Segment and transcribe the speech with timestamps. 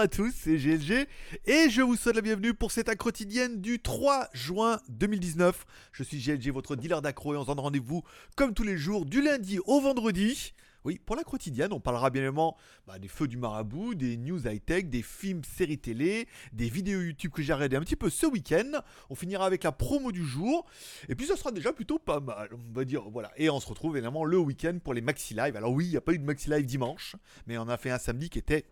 [0.00, 1.06] à tous, c'est GLG
[1.44, 5.66] et je vous souhaite la bienvenue pour cette accro quotidienne du 3 juin 2019.
[5.92, 8.02] Je suis GLG, votre dealer d'accro et on se donne rendez-vous
[8.34, 10.54] comme tous les jours du lundi au vendredi.
[10.84, 14.48] Oui, pour la quotidienne, on parlera bien évidemment bah, des feux du marabout, des news
[14.48, 18.24] high-tech, des films, séries télé, des vidéos YouTube que j'ai regardé un petit peu ce
[18.24, 18.80] week-end.
[19.10, 20.64] On finira avec la promo du jour.
[21.10, 23.02] Et puis ça sera déjà plutôt pas mal, on va dire.
[23.10, 23.30] Voilà.
[23.36, 25.54] Et on se retrouve évidemment le week-end pour les Maxi Live.
[25.56, 27.90] Alors oui, il n'y a pas eu de Maxi Live dimanche, mais on a fait
[27.90, 28.64] un samedi qui était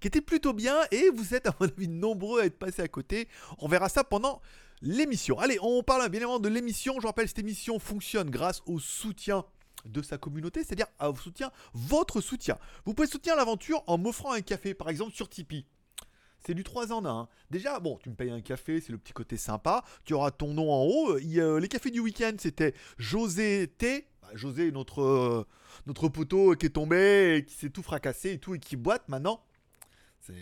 [0.00, 2.88] qui était plutôt bien et vous êtes à mon avis nombreux à être passés à
[2.88, 3.28] côté.
[3.58, 4.40] On verra ça pendant
[4.82, 5.38] l'émission.
[5.38, 7.00] Allez, on parle bien évidemment de l'émission.
[7.00, 9.44] Je rappelle, cette émission fonctionne grâce au soutien
[9.84, 12.58] de sa communauté, c'est-à-dire à soutien, votre soutien.
[12.84, 15.66] Vous pouvez soutenir l'aventure en m'offrant un café, par exemple sur Tipeee.
[16.44, 17.28] C'est du 3 en 1.
[17.50, 19.84] Déjà, bon, tu me payes un café, c'est le petit côté sympa.
[20.04, 21.16] Tu auras ton nom en haut.
[21.16, 24.06] les cafés du week-end, c'était José T.
[24.26, 25.46] Bah, José, notre, euh,
[25.86, 29.08] notre poteau qui est tombé, et qui s'est tout fracassé et tout, et qui boite
[29.08, 29.42] maintenant.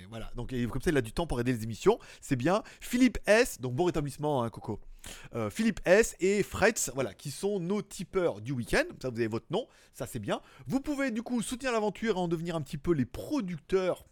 [0.09, 2.63] Voilà, donc comme ça il a du temps pour aider les émissions, c'est bien.
[2.81, 4.81] Philippe S, donc bon rétablissement hein, Coco.
[5.35, 8.85] Euh, Philippe S et Fretz, voilà, qui sont nos tipeurs du week-end.
[9.03, 10.41] Ça, vous avez votre nom, ça c'est bien.
[10.67, 14.07] Vous pouvez du coup soutenir l'aventure et en devenir un petit peu les producteurs.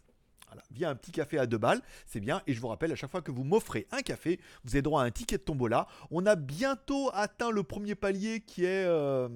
[0.69, 2.43] Via un petit café à deux balles, c'est bien.
[2.45, 5.01] Et je vous rappelle, à chaque fois que vous m'offrez un café, vous avez droit
[5.01, 5.87] à un ticket de tombola.
[6.11, 8.85] On a bientôt atteint le premier palier qui est.
[8.85, 9.27] Euh,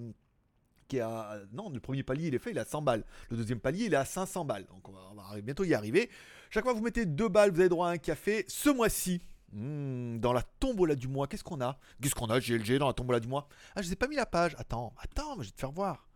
[0.87, 1.39] qui est à...
[1.51, 3.03] Non, le premier palier il est fait, il est à 100 balles.
[3.29, 4.65] Le deuxième palier il est à 500 balles.
[4.65, 6.09] Donc on va, bientôt y arriver.
[6.49, 8.45] Chaque fois que vous mettez deux balles, vous avez droit à un café.
[8.47, 9.21] Ce mois-ci,
[9.51, 11.77] hmm, dans la tombola du mois, qu'est-ce qu'on a?
[12.01, 13.47] Qu'est-ce qu'on a GLG dans la tombola du mois?
[13.75, 14.55] Ah, je n'ai pas mis la page.
[14.57, 16.07] Attends, attends, je vais te faire voir.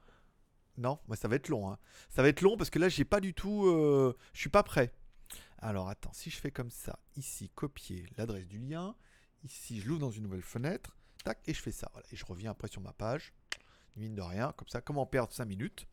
[0.78, 1.70] Non, moi ça va être long.
[1.70, 1.78] Hein.
[2.10, 3.66] Ça va être long parce que là j'ai pas du tout.
[3.68, 4.18] Euh...
[4.34, 4.94] Je suis pas prêt.
[5.60, 8.96] Alors attends, si je fais comme ça, ici copier l'adresse du lien,
[9.44, 11.90] ici je l'ouvre dans une nouvelle fenêtre, tac, et je fais ça.
[11.94, 13.34] Voilà, et je reviens après sur ma page
[13.96, 15.88] mine de rien, comme ça, comment perdre 5 minutes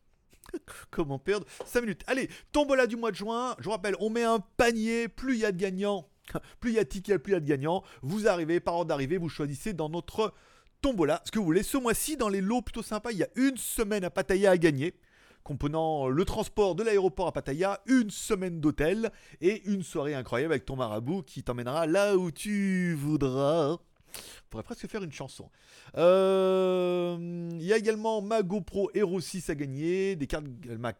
[0.91, 4.23] Comment perdre 5 minutes Allez, tombola du mois de juin, je vous rappelle, on met
[4.23, 6.09] un panier, plus il y a de gagnants,
[6.59, 8.75] plus il y a de tickets, plus il y a de gagnants, vous arrivez, par
[8.75, 10.33] ordre d'arrivée, vous choisissez dans notre
[10.81, 11.63] tombola ce que vous voulez.
[11.63, 14.57] Ce mois-ci, dans les lots plutôt sympas, il y a une semaine à Pattaya à
[14.57, 14.95] gagner
[15.43, 19.11] comprenant le transport de l'aéroport à Pattaya, une semaine d'hôtel
[19.41, 23.77] et une soirée incroyable avec ton marabout qui t'emmènera là où tu voudras.
[24.15, 25.49] On pourrait presque faire une chanson.
[25.97, 30.45] Euh, il y a également ma GoPro Hero 6 à gagner, des cartes,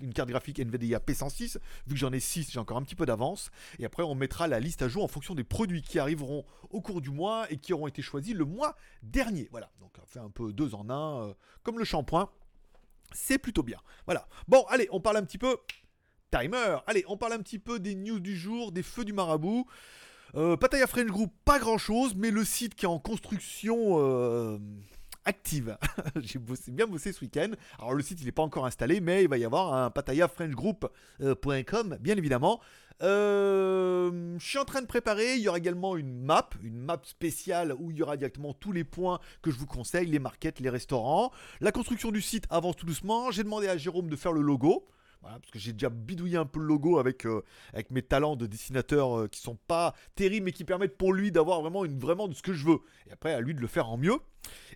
[0.02, 1.58] une carte graphique NVIDIA P106.
[1.88, 3.50] Vu que j'en ai 6, j'ai encore un petit peu d'avance.
[3.80, 6.82] Et après, on mettra la liste à jour en fonction des produits qui arriveront au
[6.82, 9.48] cours du mois et qui auront été choisis le mois dernier.
[9.52, 11.34] Voilà, donc on fait un peu deux en un, euh,
[11.64, 12.30] comme le shampoing.
[13.12, 13.80] C'est plutôt bien.
[14.06, 14.28] Voilà.
[14.48, 15.58] Bon, allez, on parle un petit peu.
[16.32, 16.78] Timer.
[16.86, 19.66] Allez, on parle un petit peu des news du jour, des feux du marabout.
[20.36, 24.58] Euh, Pataya French Group, pas grand chose, mais le site qui est en construction euh,
[25.26, 25.78] active.
[26.22, 26.40] J'ai
[26.72, 27.52] bien bossé ce week-end.
[27.80, 31.98] Alors le site il n'est pas encore installé, mais il va y avoir un patayafrenchgroup.com,
[32.00, 32.60] bien évidemment.
[33.02, 35.36] Euh, je suis en train de préparer.
[35.36, 38.72] Il y aura également une map, une map spéciale où il y aura directement tous
[38.72, 41.32] les points que je vous conseille, les markets, les restaurants.
[41.62, 43.32] La construction du site avance tout doucement.
[43.32, 44.88] J'ai demandé à Jérôme de faire le logo
[45.22, 47.44] parce que j'ai déjà bidouillé un peu le logo avec, euh,
[47.74, 51.32] avec mes talents de dessinateur euh, qui sont pas terribles, mais qui permettent pour lui
[51.32, 52.80] d'avoir vraiment, ce que je veux.
[53.08, 54.18] Et après, à lui de le faire en mieux.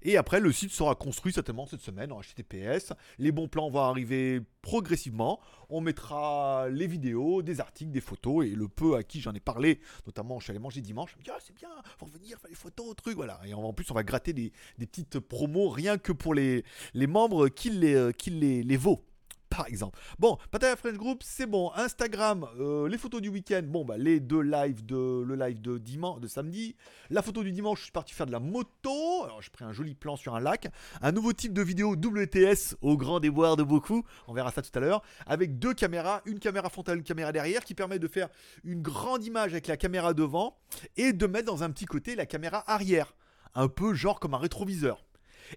[0.02, 2.94] Et après, le site sera construit certainement cette semaine en HTTPS.
[3.18, 5.40] Les bons plans vont arriver progressivement.
[5.70, 8.46] On mettra les vidéos, des articles, des photos.
[8.46, 11.18] Et le peu à qui j'en ai parlé, notamment je suis allé manger dimanche, je
[11.18, 13.40] me dit ah, c'est bien, faut revenir, faire les photos, trucs, voilà.
[13.46, 17.70] Et en plus, on va gratter des, petites promos rien que pour les, membres qui
[17.70, 19.06] les, euh, qui les vaut
[19.56, 20.00] par exemple.
[20.18, 21.72] Bon, Pataya French Group, c'est bon.
[21.76, 25.78] Instagram, euh, les photos du week-end, bon, bah, les deux lives de le live de
[25.78, 26.76] dimanche, de samedi.
[27.12, 29.24] La photo du dimanche, je suis parti faire de la moto.
[29.24, 30.70] Alors, j'ai pris un joli plan sur un lac.
[31.02, 34.04] Un nouveau type de vidéo WTS au grand déboire de beaucoup.
[34.28, 35.04] On verra ça tout à l'heure.
[35.28, 38.30] Avec deux caméras, une caméra frontale, une caméra derrière, qui permet de faire
[38.64, 40.58] une grande image avec la caméra devant
[40.98, 43.14] et de mettre dans un petit côté la caméra arrière.
[43.54, 45.04] Un peu genre comme un rétroviseur.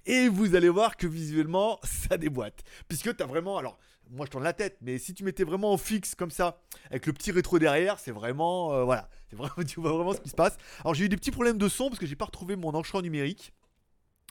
[0.05, 2.62] Et vous allez voir que visuellement, ça déboîte.
[2.89, 3.59] Puisque tu as vraiment.
[3.59, 3.79] Alors,
[4.11, 6.61] moi je tourne la tête, mais si tu mettais vraiment en fixe comme ça,
[6.91, 8.73] avec le petit rétro derrière, c'est vraiment.
[8.73, 9.08] Euh, voilà.
[9.29, 10.56] C'est vraiment, tu vois vraiment ce qui se passe.
[10.81, 13.03] Alors, j'ai eu des petits problèmes de son parce que j'ai pas retrouvé mon enchaînement
[13.03, 13.53] numérique.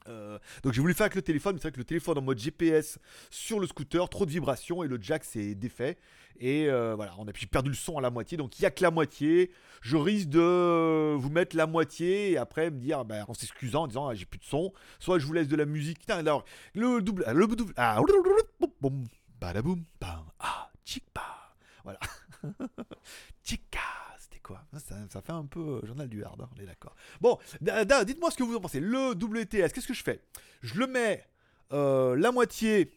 [0.08, 2.22] Euh, donc j'ai voulu faire avec le téléphone, mais c'est vrai que le téléphone en
[2.22, 3.00] mode GPS
[3.32, 5.98] sur le scooter, trop de vibrations et le jack s'est défait.
[6.40, 8.72] Et euh, voilà, on a perdu le son à la moitié, donc il n'y a
[8.72, 9.52] que la moitié.
[9.82, 13.88] Je risque de vous mettre la moitié et après me dire, bah, en s'excusant, en
[13.88, 14.74] disant ah, j'ai plus de son.
[15.00, 16.08] Soit je vous laisse de la musique.
[16.10, 16.46] Alors
[16.76, 18.00] le double, le double, ah,
[19.46, 22.00] badaboum, bam, ah, chikpa, voilà,
[23.44, 23.80] chika
[24.46, 24.62] quoi?
[24.78, 26.96] Ça, fait un peu euh, journal du hard, hein, on est d'accord.
[27.20, 28.80] Bon, dites-moi ce que vous en pensez.
[28.80, 30.22] Le WTS, qu'est-ce que je fais?
[30.62, 31.26] Je le mets
[31.74, 32.92] euh, la moitié,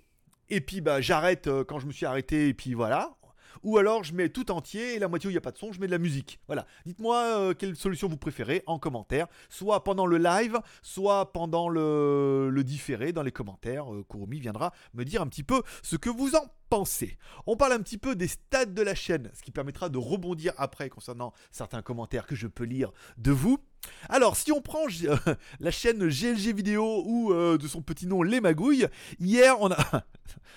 [0.50, 3.16] et puis bah, j'arrête euh, quand je me suis arrêté, et puis voilà.
[3.62, 5.58] Ou alors je mets tout entier et la moitié où il n'y a pas de
[5.58, 6.40] son, je mets de la musique.
[6.46, 6.66] Voilà.
[6.86, 12.62] Dites-moi euh, quelle solution vous préférez en commentaire, soit pendant le live, soit pendant le,
[12.64, 13.92] différé dans les commentaires.
[13.92, 17.16] Euh, Kurumi viendra me dire un petit peu ce que vous en pensez.
[17.46, 20.52] On parle un petit peu des stats de la chaîne, ce qui permettra de rebondir
[20.56, 23.58] après concernant certains commentaires que je peux lire de vous.
[24.08, 24.86] Alors, si on prend
[25.60, 28.86] la chaîne GLG Vidéo ou euh, de son petit nom Les Magouilles,
[29.20, 30.04] hier on a.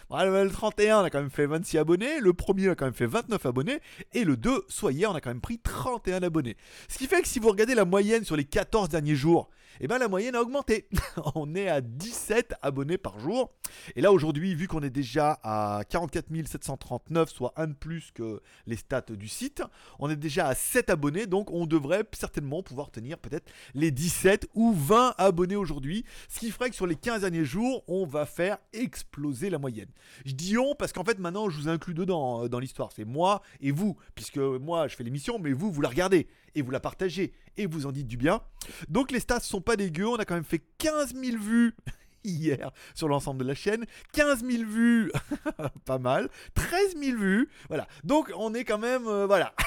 [0.26, 3.06] le 31, on a quand même fait 26 abonnés, le premier a quand même fait
[3.06, 3.80] 29 abonnés,
[4.14, 6.58] et le 2, soit hier, on a quand même pris 31 abonnés.
[6.90, 9.88] Ce qui fait que si vous regardez la moyenne sur les 14 derniers jours, eh
[9.88, 10.88] ben la moyenne a augmenté.
[11.36, 13.52] on est à 17 abonnés par jour.
[13.96, 18.42] Et là aujourd'hui, vu qu'on est déjà à 44 739, soit un de plus que
[18.68, 19.64] les stats du site,
[20.00, 24.50] on est déjà à 7 abonnés, donc on devrait certainement pouvoir tenir peut-être les 17
[24.54, 28.26] ou 20 abonnés aujourd'hui, ce qui ferait que sur les 15 derniers jours, on va
[28.26, 29.90] faire exploser la moyenne.
[30.26, 33.06] Je dis on parce qu'en fait maintenant je vous inclus dedans euh, dans l'histoire, c'est
[33.06, 36.72] moi et vous, puisque moi je fais l'émission, mais vous, vous la regardez et vous
[36.72, 37.34] la partagez
[37.66, 38.42] vous en dites du bien.
[38.90, 41.76] Donc les stats sont pas dégueux, on a quand même fait 15 000 vues
[42.24, 43.86] hier sur l'ensemble de la chaîne.
[44.14, 45.12] 15 000 vues,
[45.86, 46.30] pas mal.
[46.56, 47.88] 13 000 vues, voilà.
[48.04, 49.54] Donc on est quand même, euh, voilà.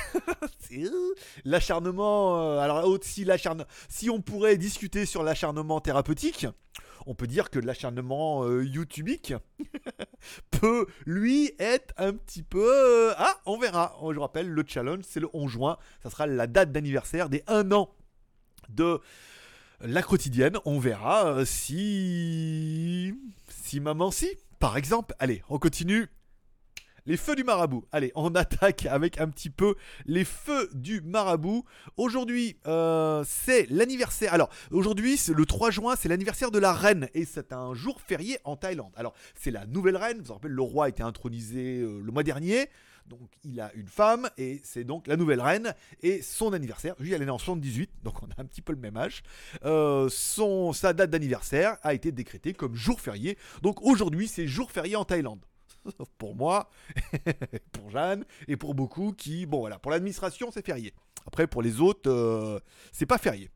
[0.72, 1.14] Euh,
[1.44, 3.26] l'acharnement, euh, alors si,
[3.88, 6.48] si on pourrait discuter sur l'acharnement thérapeutique,
[7.06, 9.34] on peut dire que l'acharnement YouTubique
[10.50, 13.12] peut, lui, être un petit peu...
[13.16, 13.96] ah, on verra.
[14.12, 15.78] Je rappelle, le challenge, c'est le 11 juin.
[16.02, 17.90] Ça sera la date d'anniversaire des 1 an
[18.68, 19.00] de
[19.80, 23.14] la quotidienne, on verra euh, si.
[23.48, 24.28] Si maman si,
[24.58, 25.14] par exemple.
[25.18, 26.08] Allez, on continue.
[27.06, 27.84] Les feux du marabout.
[27.92, 29.74] Allez, on attaque avec un petit peu
[30.06, 31.66] les feux du marabout.
[31.98, 34.32] Aujourd'hui, euh, c'est l'anniversaire.
[34.32, 37.08] Alors, aujourd'hui, le 3 juin, c'est l'anniversaire de la reine.
[37.12, 38.92] Et c'est un jour férié en Thaïlande.
[38.96, 40.16] Alors, c'est la nouvelle reine.
[40.16, 42.70] Vous vous rappelez, le roi a été intronisé euh, le mois dernier.
[43.06, 46.94] Donc il a une femme et c'est donc la nouvelle reine et son anniversaire.
[46.98, 49.22] Lui, elle est née en 78, donc on a un petit peu le même âge.
[49.66, 53.36] Euh, sa date d'anniversaire a été décrétée comme jour férié.
[53.60, 55.44] Donc aujourd'hui, c'est jour férié en Thaïlande
[56.18, 56.70] pour moi,
[57.72, 60.94] pour Jeanne et pour beaucoup qui, bon voilà, pour l'administration c'est férié.
[61.26, 62.58] Après pour les autres, euh,
[62.92, 63.50] c'est pas férié.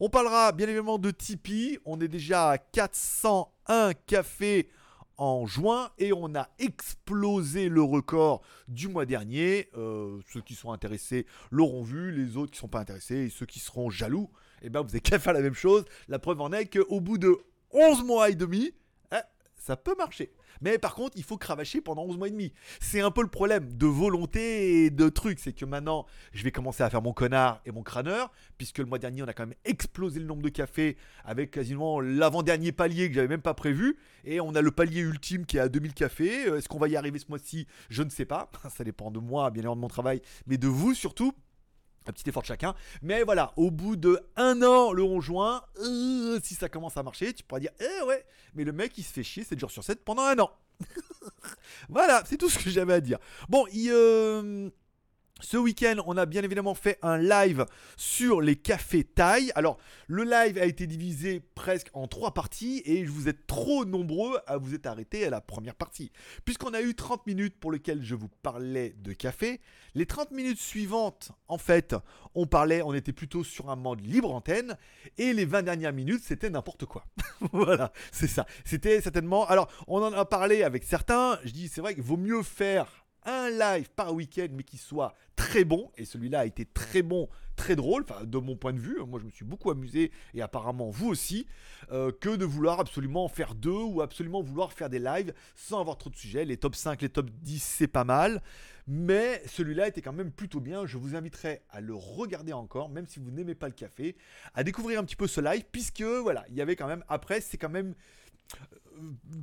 [0.00, 1.78] On parlera bien évidemment de Tipeee.
[1.84, 4.68] On est déjà à 401 cafés
[5.16, 9.68] en juin et on a explosé le record du mois dernier.
[9.76, 13.30] Euh, ceux qui sont intéressés l'auront vu, les autres qui ne sont pas intéressés et
[13.30, 14.30] ceux qui seront jaloux,
[14.62, 15.84] eh ben vous n'avez qu'à faire la même chose.
[16.08, 17.36] La preuve en est qu'au bout de
[17.70, 18.72] 11 mois et demi,
[19.64, 20.30] ça peut marcher.
[20.60, 22.52] Mais par contre, il faut cravacher pendant 11 mois et demi.
[22.80, 25.38] C'est un peu le problème de volonté et de trucs.
[25.38, 28.84] C'est que maintenant, je vais commencer à faire mon connard et mon crâneur, puisque le
[28.84, 33.08] mois dernier, on a quand même explosé le nombre de cafés avec quasiment l'avant-dernier palier
[33.08, 33.96] que j'avais même pas prévu.
[34.24, 36.42] Et on a le palier ultime qui est à 2000 cafés.
[36.42, 37.66] Est-ce qu'on va y arriver ce mois-ci?
[37.88, 38.50] Je ne sais pas.
[38.68, 41.32] Ça dépend de moi, bien évidemment de mon travail, mais de vous surtout
[42.06, 42.74] un petit effort de chacun.
[43.02, 47.02] Mais voilà, au bout de un an, le 11 juin, euh, si ça commence à
[47.02, 48.24] marcher, tu pourras dire, eh ouais,
[48.54, 50.50] mais le mec il se fait chier 7 jours sur 7 pendant un an.
[51.88, 53.18] voilà, c'est tout ce que j'avais à dire.
[53.48, 53.90] Bon, il...
[53.90, 54.70] Euh,
[55.40, 57.66] ce week-end, on a bien évidemment fait un live
[57.96, 59.50] sur les cafés taille.
[59.56, 64.38] Alors, le live a été divisé presque en trois parties et vous êtes trop nombreux
[64.46, 66.12] à vous être arrêtés à la première partie.
[66.44, 69.60] Puisqu'on a eu 30 minutes pour lesquelles je vous parlais de café,
[69.96, 71.96] les 30 minutes suivantes, en fait,
[72.36, 74.78] on parlait, on était plutôt sur un mode libre antenne
[75.18, 77.06] et les 20 dernières minutes, c'était n'importe quoi.
[77.52, 78.46] voilà, c'est ça.
[78.64, 79.46] C'était certainement.
[79.48, 81.40] Alors, on en a parlé avec certains.
[81.44, 85.14] Je dis, c'est vrai qu'il vaut mieux faire un live par week-end, mais qui soit
[85.36, 85.90] très bon.
[85.96, 88.98] Et celui-là a été très bon, très drôle, enfin, de mon point de vue.
[89.06, 91.46] Moi, je me suis beaucoup amusé, et apparemment vous aussi,
[91.92, 95.98] euh, que de vouloir absolument faire deux ou absolument vouloir faire des lives sans avoir
[95.98, 96.44] trop de sujets.
[96.44, 98.42] Les top 5, les top 10, c'est pas mal.
[98.86, 100.84] Mais celui-là était quand même plutôt bien.
[100.84, 104.16] Je vous inviterai à le regarder encore, même si vous n'aimez pas le café,
[104.54, 107.40] à découvrir un petit peu ce live, puisque voilà, il y avait quand même, après,
[107.40, 107.94] c'est quand même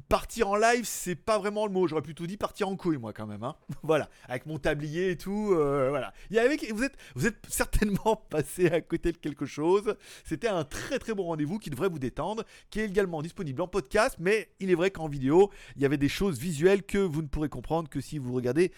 [0.07, 1.87] partir en live, c'est pas vraiment le mot.
[1.87, 3.43] J'aurais plutôt dit partir en couille, moi, quand même.
[3.43, 3.55] Hein.
[3.83, 5.53] voilà, avec mon tablier et tout.
[5.53, 6.13] Euh, voilà.
[6.29, 9.95] Il y avait, vous, êtes, vous êtes certainement passé à côté de quelque chose.
[10.23, 13.67] C'était un très très bon rendez-vous qui devrait vous détendre, qui est également disponible en
[13.67, 14.17] podcast.
[14.19, 17.27] Mais il est vrai qu'en vidéo, il y avait des choses visuelles que vous ne
[17.27, 18.71] pourrez comprendre que si vous regardez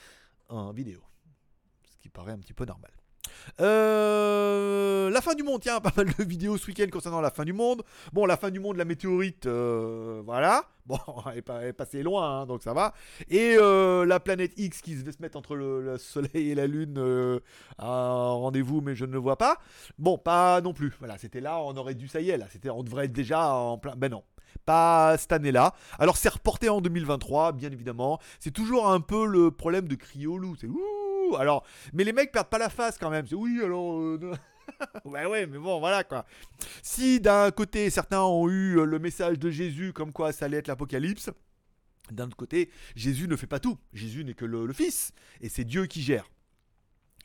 [0.49, 1.01] en vidéo.
[1.89, 2.91] Ce qui paraît un petit peu normal.
[3.61, 7.43] Euh, la fin du monde, tiens, pas mal de vidéos ce week-end concernant la fin
[7.43, 7.83] du monde.
[8.11, 10.65] Bon, la fin du monde, la météorite, euh, voilà.
[10.85, 10.97] Bon,
[11.31, 12.93] elle est, passée loin, hein, donc ça va.
[13.29, 17.41] Et euh, la planète X qui se mettre entre le, Soleil et la Lune
[17.77, 19.57] à rendez-vous, mais je ne le vois pas.
[19.97, 20.93] Bon, pas non plus.
[20.99, 23.53] Voilà, c'était là, on aurait dû, ça y est, là, c'était, on devrait être déjà
[23.53, 23.95] en plein.
[23.95, 24.23] Ben non.
[24.65, 25.73] Pas cette année-là.
[25.99, 28.19] Alors c'est reporté en 2023, bien évidemment.
[28.39, 30.55] C'est toujours un peu le problème de crier au loup.
[30.59, 30.69] C'est
[31.39, 33.25] Alors, mais les mecs perdent pas la face quand même.
[33.27, 33.99] C'est oui, alors.
[33.99, 34.33] Euh,
[35.05, 36.25] ouais, ouais, mais bon, voilà quoi.
[36.81, 40.67] Si d'un côté certains ont eu le message de Jésus comme quoi ça allait être
[40.67, 41.29] l'apocalypse,
[42.11, 43.77] d'un autre côté, Jésus ne fait pas tout.
[43.93, 45.13] Jésus n'est que le, le Fils.
[45.41, 46.29] Et c'est Dieu qui gère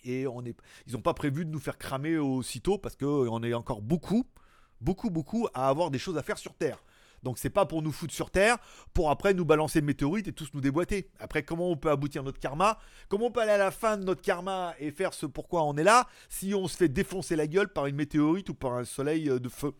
[0.04, 0.56] et on est,
[0.86, 4.24] ils n'ont pas prévu de nous faire cramer aussitôt parce qu'on est encore beaucoup,
[4.80, 6.82] beaucoup, beaucoup à avoir des choses à faire sur Terre.
[7.22, 8.58] Donc c'est pas pour nous foutre sur Terre,
[8.94, 11.10] pour après nous balancer le météorite et tous nous déboîter.
[11.18, 12.78] Après comment on peut aboutir notre karma?
[13.08, 15.76] Comment on peut aller à la fin de notre karma et faire ce pourquoi on
[15.76, 18.84] est là si on se fait défoncer la gueule par une météorite ou par un
[18.84, 19.72] soleil euh, de feu?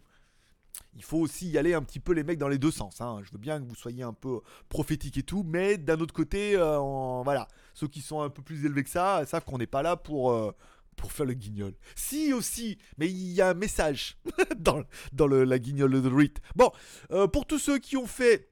[0.97, 3.00] Il faut aussi y aller un petit peu les mecs dans les deux sens.
[3.00, 3.21] Hein.
[3.25, 6.57] Je veux bien que vous soyez un peu prophétique et tout, mais d'un autre côté,
[6.57, 6.78] euh,
[7.23, 9.97] voilà, ceux qui sont un peu plus élevés que ça savent qu'on n'est pas là
[9.97, 10.52] pour, euh,
[10.99, 11.73] pour faire le guignol.
[11.95, 14.19] Si aussi, mais il y a un message
[14.59, 16.35] dans, dans la guignole de Rit.
[16.57, 16.71] Bon,
[17.11, 18.50] euh, pour tous ceux qui ont fait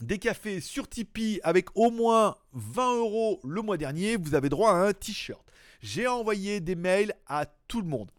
[0.00, 4.72] des cafés sur Tipeee avec au moins 20 euros le mois dernier, vous avez droit
[4.72, 5.44] à un t-shirt.
[5.80, 8.10] J'ai envoyé des mails à tout le monde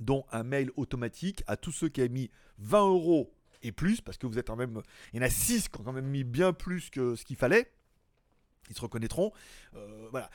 [0.00, 4.18] dont un mail automatique à tous ceux qui ont mis 20 euros et plus, parce
[4.18, 4.82] que vous êtes quand même.
[5.12, 7.36] Il y en a 6 qui ont quand même mis bien plus que ce qu'il
[7.36, 7.70] fallait.
[8.68, 9.32] Ils se reconnaîtront.
[9.74, 10.30] Euh, voilà.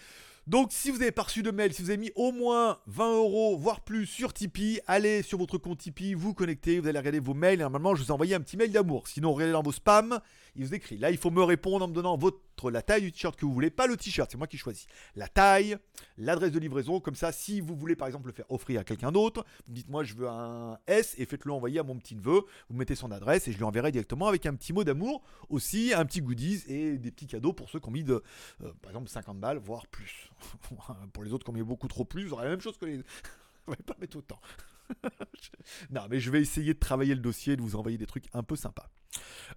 [0.47, 3.17] Donc, si vous avez pas reçu de mail, si vous avez mis au moins 20
[3.17, 7.19] euros, voire plus sur Tipeee, allez sur votre compte Tipeee, vous connectez, vous allez regarder
[7.19, 9.09] vos mails normalement, je vous ai envoyé un petit mail d'amour.
[9.09, 10.21] Sinon, regardez dans vos spams,
[10.55, 10.97] il vous écrit.
[10.97, 13.53] Là, il faut me répondre en me donnant votre la taille du t-shirt que vous
[13.53, 14.87] voulez, pas le t-shirt, c'est moi qui choisis.
[15.15, 15.77] La taille,
[16.17, 19.11] l'adresse de livraison, comme ça, si vous voulez par exemple le faire offrir à quelqu'un
[19.11, 22.41] d'autre, vous dites moi je veux un S et faites-le envoyer à mon petit neveu,
[22.69, 25.93] vous mettez son adresse et je lui enverrai directement avec un petit mot d'amour, aussi
[25.93, 28.23] un petit goodies et des petits cadeaux pour ceux qui ont mis de,
[28.63, 30.31] euh, par exemple 50 balles, voire plus.
[31.13, 32.97] pour les autres qui ont mis beaucoup trop plus, j'aurai la même chose que les...
[33.67, 34.39] on va pas mettre autant.
[35.91, 38.43] non, mais je vais essayer de travailler le dossier, de vous envoyer des trucs un
[38.43, 38.89] peu sympas.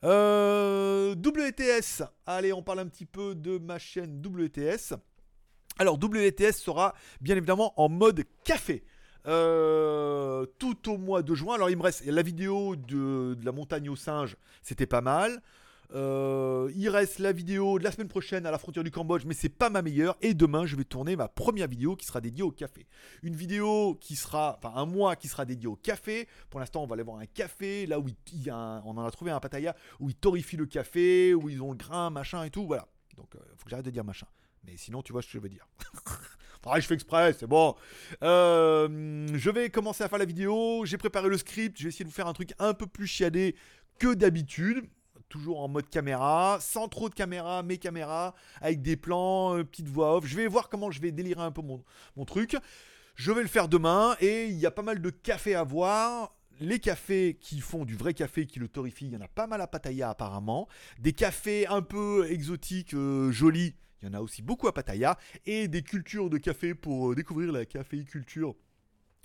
[0.04, 2.02] Euh, WTS.
[2.26, 4.94] Allez, on parle un petit peu de ma chaîne WTS.
[5.78, 8.84] Alors, WTS sera bien évidemment en mode café.
[9.26, 11.54] Euh, tout au mois de juin.
[11.54, 15.42] Alors il me reste la vidéo de, de la montagne aux singes, c'était pas mal.
[15.92, 19.34] Euh, il reste la vidéo de la semaine prochaine à la frontière du Cambodge, mais
[19.34, 20.16] c'est pas ma meilleure.
[20.20, 22.86] Et demain, je vais tourner ma première vidéo qui sera dédiée au café.
[23.22, 26.28] Une vidéo qui sera, enfin un mois qui sera dédié au café.
[26.48, 28.06] Pour l'instant, on va aller voir un café, là où
[28.52, 31.76] on en a trouvé un Pattaya où ils torrifient le café, où ils ont le
[31.78, 32.66] grain, machin et tout.
[32.66, 32.86] Voilà.
[33.16, 34.26] Donc, euh, faut que j'arrête de dire machin.
[34.64, 35.66] Mais sinon, tu vois ce que je veux dire.
[36.76, 37.74] je fais exprès, c'est bon.
[38.22, 40.84] Euh, je vais commencer à faire la vidéo.
[40.84, 41.78] J'ai préparé le script.
[41.78, 43.56] Je vais essayer de vous faire un truc un peu plus chiadé
[43.98, 44.84] que d'habitude
[45.30, 49.88] toujours en mode caméra, sans trop de caméra, mes caméras, avec des plans, euh, petite
[49.88, 50.26] voix off.
[50.26, 52.56] Je vais voir comment je vais délirer un peu mon, truc.
[53.14, 56.34] Je vais le faire demain et il y a pas mal de cafés à voir.
[56.60, 59.46] Les cafés qui font du vrai café, qui le torrifient, il y en a pas
[59.46, 60.68] mal à Pattaya apparemment.
[60.98, 65.16] Des cafés un peu exotiques, euh, jolis, il y en a aussi beaucoup à Pattaya.
[65.46, 68.54] Et des cultures de café pour euh, découvrir la caféiculture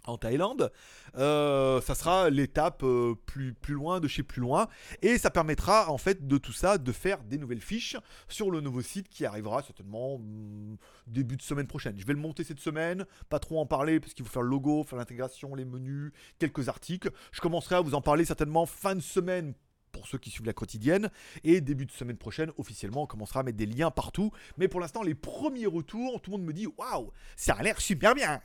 [0.07, 0.71] en Thaïlande,
[1.17, 4.67] euh, ça sera l'étape euh, plus, plus loin de chez plus loin
[5.01, 7.97] et ça permettra en fait de tout ça de faire des nouvelles fiches
[8.27, 11.97] sur le nouveau site qui arrivera certainement mm, début de semaine prochaine.
[11.97, 14.49] Je vais le monter cette semaine, pas trop en parler parce qu'il faut faire le
[14.49, 17.09] logo, faire l'intégration, les menus, quelques articles.
[17.31, 19.53] Je commencerai à vous en parler certainement fin de semaine
[19.95, 21.09] pour ceux qui suivent la quotidienne.
[21.43, 24.31] Et début de semaine prochaine, officiellement, on commencera à mettre des liens partout.
[24.57, 27.79] Mais pour l'instant, les premiers retours, tout le monde me dit Waouh, ça a l'air
[27.79, 28.41] super bien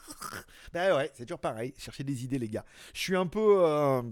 [0.72, 1.74] ben ouais, c'est toujours pareil.
[1.78, 2.64] Chercher des idées, les gars.
[2.94, 3.64] Je suis un peu.
[3.64, 4.02] Euh,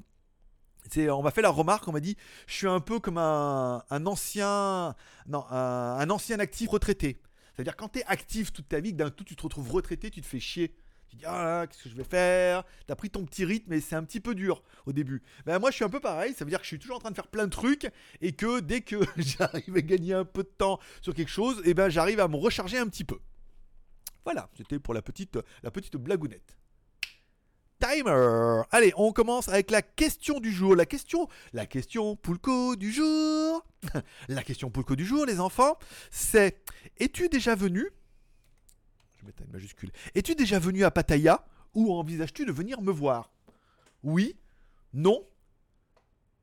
[0.96, 4.94] on m'a fait la remarque, on m'a dit, je suis un peu comme un, ancien,
[5.26, 7.20] non, un, ancien actif retraité.
[7.54, 10.20] C'est-à-dire quand tu es actif toute ta vie, d'un tout tu te retrouves retraité, tu
[10.20, 10.75] te fais chier.
[11.08, 12.62] Tu dis ah qu'est-ce que je vais faire?
[12.87, 15.22] T'as pris ton petit rythme et c'est un petit peu dur au début.
[15.44, 17.00] Ben moi je suis un peu pareil, ça veut dire que je suis toujours en
[17.00, 20.44] train de faire plein de trucs et que dès que j'arrive à gagner un peu
[20.44, 23.18] de temps sur quelque chose, et eh ben j'arrive à me recharger un petit peu.
[24.24, 26.56] Voilà, c'était pour la petite, la petite blagounette.
[27.80, 30.76] Timer Allez, on commence avec la question du jour.
[30.76, 33.64] La question, la question Poulco du jour.
[34.28, 35.78] la question Poulco du jour, les enfants,
[36.10, 36.62] c'est
[36.98, 37.88] Es-tu déjà venu
[39.18, 39.90] Je vais majuscule.
[40.14, 43.32] Es-tu déjà venu à Pattaya ou envisages-tu de venir me voir?
[44.02, 44.36] Oui
[44.92, 45.26] Non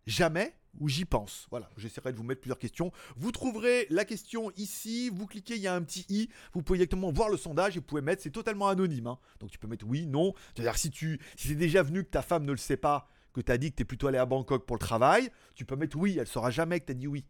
[0.08, 1.48] Jamais où j'y pense.
[1.50, 2.92] Voilà, j'essaierai de vous mettre plusieurs questions.
[3.16, 6.80] Vous trouverez la question ici, vous cliquez, il y a un petit i, vous pouvez
[6.80, 9.08] directement voir le sondage et vous pouvez mettre, c'est totalement anonyme.
[9.08, 9.20] Hein.
[9.40, 10.34] Donc tu peux mettre oui, non.
[10.56, 13.42] C'est-à-dire si tu si c'est déjà venu que ta femme ne le sait pas, que
[13.42, 15.76] tu as dit que tu es plutôt allé à Bangkok pour le travail, tu peux
[15.76, 17.26] mettre oui, elle saura jamais que tu as dit oui.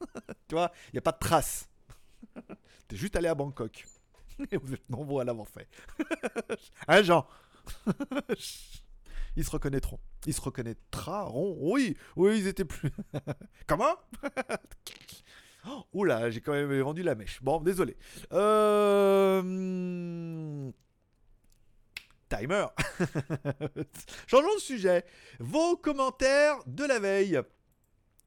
[0.48, 1.68] tu vois, il n'y a pas de trace.
[2.88, 3.84] tu es juste allé à Bangkok.
[4.50, 5.68] et vous êtes nombreux à l'avoir fait.
[6.86, 7.26] hein Jean?
[9.38, 10.00] Ils se reconnaîtront.
[10.26, 11.56] Ils se reconnaîtront.
[11.60, 12.90] Oui, oui, ils étaient plus.
[13.68, 13.94] Comment?
[15.92, 17.40] Oula, j'ai quand même vendu la mèche.
[17.40, 17.96] Bon, désolé.
[18.32, 19.40] Euh...
[22.28, 22.66] Timer.
[24.26, 25.04] Changeons de sujet.
[25.38, 27.40] Vos commentaires de la veille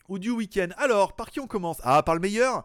[0.07, 0.69] ou du week-end.
[0.77, 1.81] Alors, par qui on commence?
[1.83, 2.63] Ah, par le meilleur.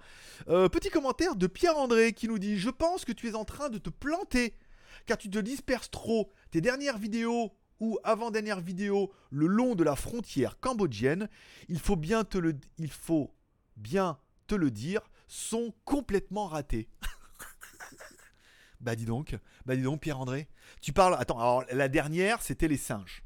[0.48, 3.70] Euh, petit commentaire de Pierre-André qui nous dit Je pense que tu es en train
[3.70, 4.54] de te planter
[5.04, 6.30] car tu te disperses trop.
[6.52, 11.28] Tes dernières vidéos ou avant-dernière vidéo le long de la frontière cambodgienne,
[11.68, 12.52] il faut bien te le,
[14.70, 16.88] dire, sont complètement ratées.
[18.80, 20.48] bah dis donc, bah dis donc Pierre-André,
[20.80, 21.16] tu parles.
[21.18, 23.22] Attends, alors la dernière c'était les singes.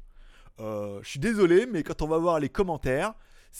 [0.59, 3.13] Euh, je suis désolé, mais quand on va voir les commentaires,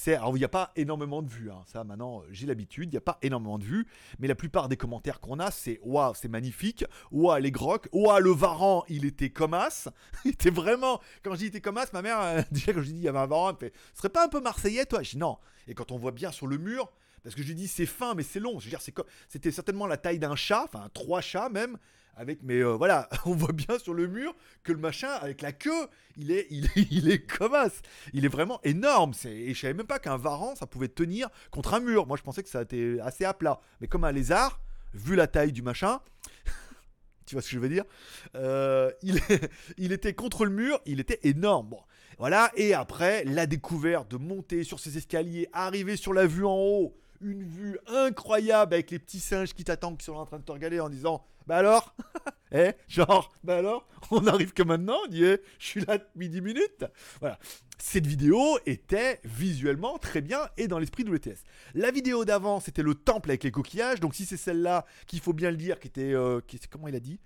[0.07, 1.51] alors il n'y a pas énormément de vues.
[1.51, 1.61] Hein.
[1.65, 3.87] Ça maintenant j'ai l'habitude, il n'y a pas énormément de vues,
[4.19, 8.19] mais la plupart des commentaires qu'on a c'est waouh c'est magnifique, waouh les grocs, waouh
[8.19, 9.89] le varan il était comme as,
[10.25, 12.81] il était vraiment quand je dis il était comme as, ma mère euh, déjà quand
[12.81, 14.85] je dis il y avait un varan, elle fait ce serait pas un peu marseillais
[14.85, 15.03] toi?
[15.03, 15.37] Je dis non.
[15.67, 16.91] Et quand on voit bien sur le mur,
[17.23, 18.81] parce que je lui dis c'est fin mais c'est long, je veux dire
[19.27, 21.77] c'était certainement la taille d'un chat, enfin trois chats même
[22.15, 25.51] avec mais euh, voilà on voit bien sur le mur que le machin avec la
[25.51, 25.87] queue
[26.17, 27.25] il est il est, il est
[28.13, 31.29] il est vraiment énorme c'est et je savais même pas qu'un varan ça pouvait tenir
[31.49, 32.07] contre un mur.
[32.07, 33.59] Moi je pensais que ça était assez à plat.
[33.79, 34.61] Mais comme un lézard
[34.93, 35.99] vu la taille du machin
[37.25, 37.85] tu vois ce que je veux dire
[38.35, 39.19] euh, il,
[39.77, 41.75] il était contre le mur il était énorme.
[42.17, 46.55] Voilà et après la découverte de monter sur ces escaliers arriver sur la vue en
[46.55, 50.43] haut une vue incroyable avec les petits singes qui t'attendent, qui sont en train de
[50.43, 51.95] te regarder en disant Bah alors
[52.51, 56.29] Eh Genre, bah alors On arrive que maintenant On dit eh, Je suis là depuis
[56.29, 56.85] 10 minutes
[57.19, 57.39] Voilà.
[57.83, 61.43] Cette vidéo était visuellement très bien et dans l'esprit de l'ETS.
[61.73, 63.99] La vidéo d'avant, c'était le temple avec les coquillages.
[63.99, 66.13] Donc, si c'est celle-là, qu'il faut bien le dire, qui était.
[66.13, 67.19] Euh, comment il a dit?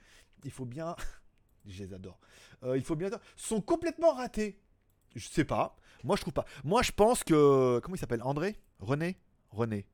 [0.45, 0.95] Il faut bien.
[1.65, 2.21] Je les adore.
[2.63, 3.09] Euh, il faut bien.
[3.35, 4.57] Sont complètement ratés.
[5.13, 5.75] Je sais pas.
[6.05, 6.45] Moi, je trouve pas.
[6.63, 7.79] Moi, je pense que.
[7.79, 8.23] Comment il s'appelle?
[8.23, 8.55] André?
[8.79, 9.17] René?
[9.49, 9.85] René.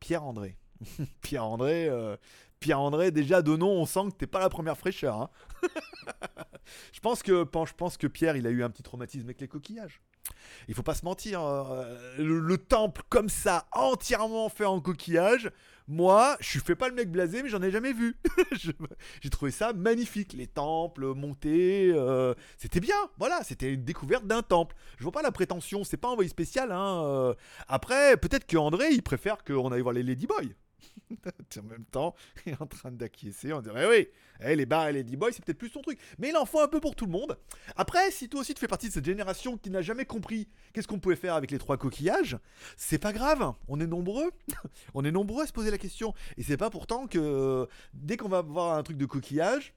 [0.00, 0.56] Pierre-André.
[1.22, 2.16] Pierre-André, euh,
[2.60, 5.20] Pierre-André, déjà de nom, on sent que t'es pas la première fraîcheur.
[5.20, 5.30] Hein.
[6.92, 9.48] je, pense que, je pense que Pierre, il a eu un petit traumatisme avec les
[9.48, 10.00] coquillages.
[10.68, 15.50] Il faut pas se mentir, euh, le, temple comme ça, entièrement fait en coquillage,
[15.86, 18.16] moi, je fais pas le mec blasé, mais j'en ai jamais vu.
[19.20, 20.32] J'ai trouvé ça magnifique.
[20.32, 22.96] Les temples montés, euh, c'était bien.
[23.18, 24.74] Voilà, c'était une découverte d'un temple.
[24.96, 26.72] Je vois pas la prétention, c'est pas un envoyé spécial.
[26.72, 27.34] Hein.
[27.68, 30.54] Après, peut-être que André, il préfère qu'on aille voir les Ladyboys.
[31.58, 32.14] en même temps,
[32.46, 33.52] il est en train d'acquiescer.
[33.52, 34.08] On dirait, oui,
[34.44, 35.98] eh, les bars et les D-Boys, c'est peut-être plus ton truc.
[36.18, 37.38] Mais il en faut un peu pour tout le monde.
[37.76, 40.88] Après, si toi aussi tu fais partie de cette génération qui n'a jamais compris qu'est-ce
[40.88, 42.38] qu'on pouvait faire avec les trois coquillages,
[42.76, 43.52] c'est pas grave.
[43.68, 44.30] On est nombreux.
[44.94, 46.14] on est nombreux à se poser la question.
[46.36, 49.74] Et c'est pas pourtant que dès qu'on va voir un truc de coquillage,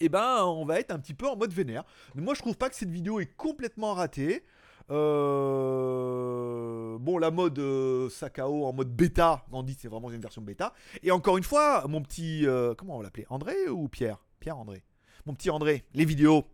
[0.00, 1.84] eh ben, on va être un petit peu en mode vénère.
[2.14, 4.44] moi, je trouve pas que cette vidéo est complètement ratée.
[4.90, 6.58] Euh,
[6.98, 10.72] bon, la mode euh, Sakao en mode bêta, dit c'est vraiment une version bêta.
[11.02, 12.46] Et encore une fois, mon petit.
[12.46, 14.18] Euh, comment on l'appelait André ou Pierre?
[14.40, 14.82] Pierre-André.
[15.26, 16.44] Mon petit André, les vidéos.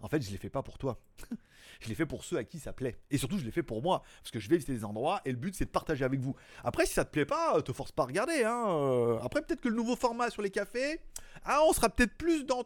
[0.00, 1.00] En fait, je les fais pas pour toi.
[1.80, 2.98] je les fais pour ceux à qui ça plaît.
[3.10, 4.02] Et surtout, je les fais pour moi.
[4.22, 6.34] Parce que je vais visiter des endroits et le but, c'est de partager avec vous.
[6.64, 8.44] Après, si ça te plaît pas, te force pas à regarder.
[8.44, 9.18] Hein.
[9.22, 11.00] Après, peut-être que le nouveau format sur les cafés,
[11.44, 12.64] ah, on sera peut-être plus dans,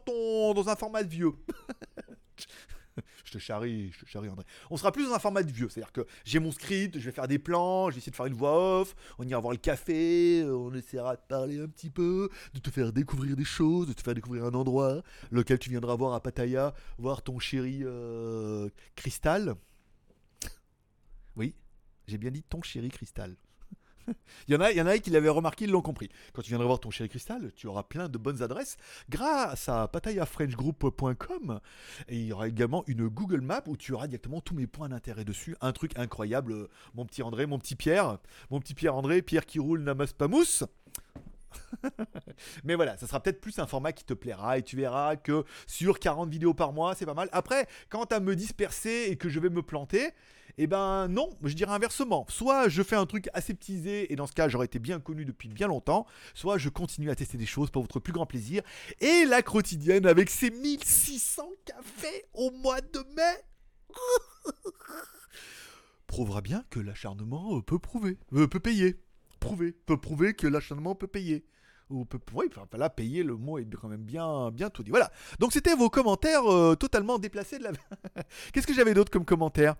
[0.67, 1.33] un format vieux.
[3.25, 4.45] je te charrie, je te charrie André.
[4.69, 7.11] On sera plus dans un format de vieux, c'est-à-dire que j'ai mon script, je vais
[7.11, 9.59] faire des plans, je vais essayer de faire une voix off, on ira voir le
[9.59, 13.87] café, euh, on essaiera de parler un petit peu, de te faire découvrir des choses,
[13.87, 15.01] de te faire découvrir un endroit,
[15.31, 19.55] lequel tu viendras voir à Pattaya, voir ton chéri euh, Cristal.
[21.35, 21.55] Oui,
[22.07, 23.35] j'ai bien dit ton chéri Cristal.
[24.47, 26.09] il, y en a, il qui l'avaient remarqué, ils l'ont compris.
[26.33, 28.77] Quand tu viendras voir ton chéri cristal, tu auras plein de bonnes adresses
[29.09, 31.59] grâce à patayafrenchgroup.com.
[32.07, 34.89] Et il y aura également une Google Map où tu auras directement tous mes points
[34.89, 35.55] d'intérêt dessus.
[35.61, 38.17] Un truc incroyable, mon petit André, mon petit Pierre,
[38.49, 40.63] mon petit Pierre André, Pierre qui roule, Namas Pamous.
[42.63, 45.43] Mais voilà, ça sera peut-être plus un format qui te plaira et tu verras que
[45.67, 47.29] sur 40 vidéos par mois, c'est pas mal.
[47.31, 50.11] Après, quand à me disperser et que je vais me planter,
[50.57, 52.25] eh ben non, je dirais inversement.
[52.29, 55.49] Soit je fais un truc aseptisé et dans ce cas j'aurais été bien connu depuis
[55.49, 58.61] bien longtemps, soit je continue à tester des choses pour votre plus grand plaisir.
[58.99, 63.43] Et la quotidienne avec ses 1600 cafés au mois de mai
[66.07, 68.97] prouvera bien que l'acharnement peut prouver, euh, peut payer.
[69.43, 71.43] Prouver, peut prouver que l'acharnement peut payer.
[71.93, 72.17] Ou peut,
[72.89, 74.89] payer, le mot est quand même bien, bien tout dit.
[74.89, 75.11] Voilà.
[75.39, 77.71] Donc c'était vos commentaires euh, totalement déplacés de la.
[78.53, 79.75] Qu'est-ce que j'avais d'autre comme commentaire?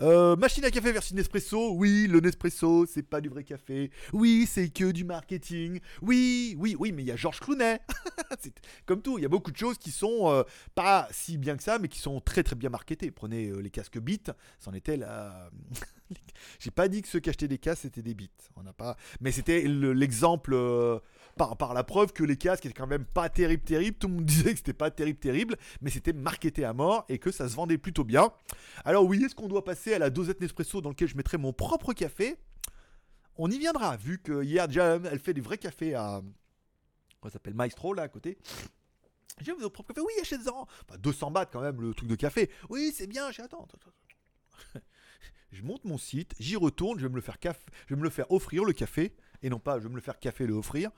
[0.00, 1.74] Euh, Machine à café versus Nespresso?
[1.74, 3.90] Oui, le Nespresso, c'est pas du vrai café.
[4.14, 5.80] Oui, c'est que du marketing.
[6.00, 7.80] Oui, oui, oui, mais il y a Georges Clounet.
[8.40, 8.52] C'est
[8.86, 10.42] comme tout, il y a beaucoup de choses qui sont euh,
[10.74, 13.10] pas si bien que ça, mais qui sont très très bien marketées.
[13.10, 15.50] Prenez les casques Beat, c'en était là.
[16.60, 18.28] J'ai pas dit que ceux qui achetaient des casques c'était des Beats.
[18.56, 18.96] On n'a pas.
[19.20, 20.54] Mais c'était le- l'exemple
[21.38, 23.96] par, la preuve que les casques étaient quand même pas terrible terrible.
[23.96, 27.18] Tout le monde disait que c'était pas terrible terrible, mais c'était marketé à mort et
[27.18, 28.30] que ça se vendait plutôt bien.
[28.84, 31.52] Alors oui, est-ce qu'on doit passer à la dosette Nespresso dans laquelle je mettrai mon
[31.52, 32.36] propre café?
[33.36, 36.20] On y viendra, vu que hier déjà elle fait des vrais cafés à.
[37.22, 38.38] Ça s'appelle Maestro là à côté.
[39.40, 40.06] J'ai vos propres cafés.
[40.06, 40.62] Oui, achète-en.
[40.62, 42.50] Enfin, 200 bahts quand même le truc de café.
[42.68, 43.30] Oui, c'est bien.
[43.30, 44.80] J'ai attends, attends, attends.
[45.50, 48.10] Je monte mon site, j'y retourne, je vais me le faire je vais me le
[48.10, 50.90] faire offrir le café et non pas je vais me le faire café le offrir.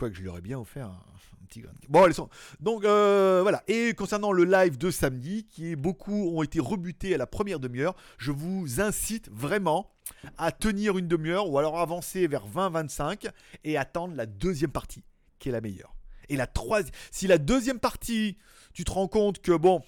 [0.00, 2.14] Quoique je lui aurais bien offert un, petit grain de Bon, allez,
[2.58, 3.62] donc euh, voilà.
[3.68, 7.94] Et concernant le live de samedi, qui beaucoup ont été rebutés à la première demi-heure,
[8.16, 9.90] je vous incite vraiment
[10.38, 13.30] à tenir une demi-heure ou alors avancer vers 20-25
[13.64, 15.04] et attendre la deuxième partie,
[15.38, 15.94] qui est la meilleure.
[16.30, 18.38] Et la troisième, si la deuxième partie,
[18.72, 19.82] tu te rends compte que bon,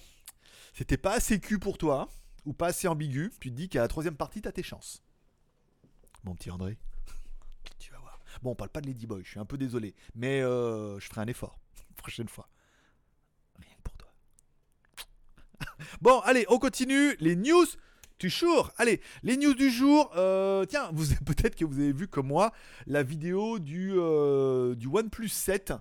[0.75, 2.07] c'était pas assez cul pour toi,
[2.45, 5.01] ou pas assez ambigu, tu te dis qu'à la troisième partie, t'as tes chances.
[6.23, 6.77] Mon petit André.
[8.43, 11.21] Bon, on parle pas de Ladyboy, je suis un peu désolé, mais euh, je ferai
[11.21, 11.57] un effort,
[11.95, 12.49] prochaine fois.
[13.57, 14.09] Rien que pour toi.
[16.01, 17.65] bon, allez, on continue, les news
[18.19, 18.71] tu jour.
[18.77, 20.11] Allez, les news du jour.
[20.15, 22.51] euh, tiens, vous peut-être que vous avez vu comme moi
[22.85, 25.73] la vidéo du, euh, du OnePlus 7.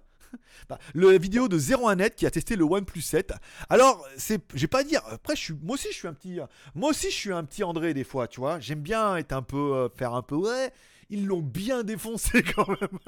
[0.64, 3.35] Enfin, la vidéo de 01net qui a testé le OnePlus 7.
[3.68, 5.03] Alors, c'est, j'ai pas à dire.
[5.11, 6.38] Après, moi aussi, je suis un petit,
[6.75, 8.59] moi aussi, je suis un petit André des fois, tu vois.
[8.61, 10.72] J'aime bien être un peu, euh, faire un peu, ouais.
[11.12, 12.98] Ils l'ont bien défoncé quand même.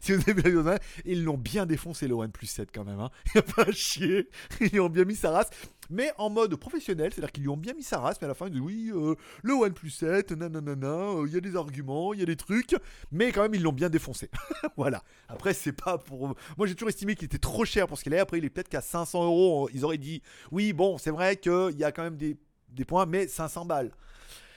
[0.00, 0.58] si vous avez vu
[1.04, 2.98] ils l'ont bien défoncé le OnePlus 7 quand même.
[2.98, 3.10] Hein.
[3.34, 4.28] Il a pas à chier.
[4.60, 5.48] Ils lui ont bien mis sa race.
[5.90, 8.34] Mais en mode professionnel, c'est-à-dire qu'ils lui ont bien mis sa race, mais à la
[8.34, 12.14] fin, ils disent oui, euh, le OnePlus 7, nanana, euh, il y a des arguments,
[12.14, 12.74] il y a des trucs,
[13.12, 14.28] mais quand même, ils l'ont bien défoncé.
[14.76, 15.04] voilà.
[15.28, 16.34] Après, c'est pas pour.
[16.58, 18.18] Moi, j'ai toujours estimé qu'il était trop cher pour ce qu'il est.
[18.18, 19.68] Après, il est peut-être qu'à 500 euros.
[19.72, 22.36] Ils auraient dit oui, bon, c'est vrai qu'il y a quand même des,
[22.70, 23.92] des points, mais 500 balles.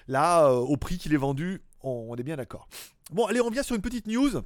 [0.07, 2.67] Là, euh, au prix qu'il est vendu, on, est bien d'accord.
[3.11, 4.41] Bon, allez, on revient sur une petite news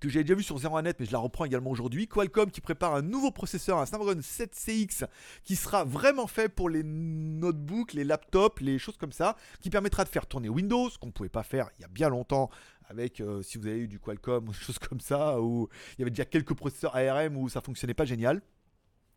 [0.00, 2.08] que j'ai déjà vu sur 01net, mais je la reprends également aujourd'hui.
[2.08, 5.06] Qualcomm qui prépare un nouveau processeur, un Snapdragon 7CX,
[5.44, 10.02] qui sera vraiment fait pour les notebooks, les laptops, les choses comme ça, qui permettra
[10.04, 12.50] de faire tourner Windows, qu'on ne pouvait pas faire il y a bien longtemps
[12.88, 16.00] avec, euh, si vous avez eu du Qualcomm ou des choses comme ça, où il
[16.00, 18.42] y avait déjà quelques processeurs ARM où ça fonctionnait pas génial.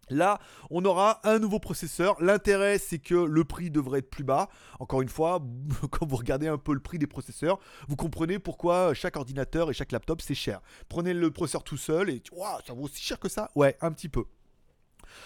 [0.10, 0.40] Là,
[0.70, 2.22] on aura un nouveau processeur.
[2.22, 4.50] L'intérêt, c'est que le prix devrait être plus bas.
[4.80, 5.42] Encore une fois,
[5.92, 9.74] quand vous regardez un peu le prix des processeurs, vous comprenez pourquoi chaque ordinateur et
[9.74, 10.62] chaque laptop, c'est cher.
[10.90, 13.92] Prenez le processeur tout seul et Ouah, ça vaut aussi cher que ça Ouais, un
[13.92, 14.26] petit peu.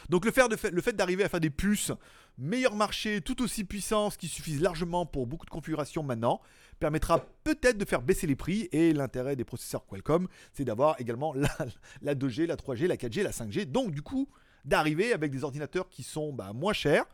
[0.10, 1.92] Donc le fait, le fait d'arriver à faire des puces
[2.40, 6.42] meilleur marché, tout aussi puissance, qui suffisent largement pour beaucoup de configurations maintenant,
[6.80, 8.70] permettra peut-être de faire baisser les prix.
[8.72, 11.50] Et l'intérêt des processeurs Qualcomm, c'est d'avoir également la,
[12.02, 13.66] la 2G, la 3G, la 4G, la 5G.
[13.66, 14.30] Donc du coup,
[14.66, 17.06] d'arriver avec des ordinateurs qui sont bah, moins chers,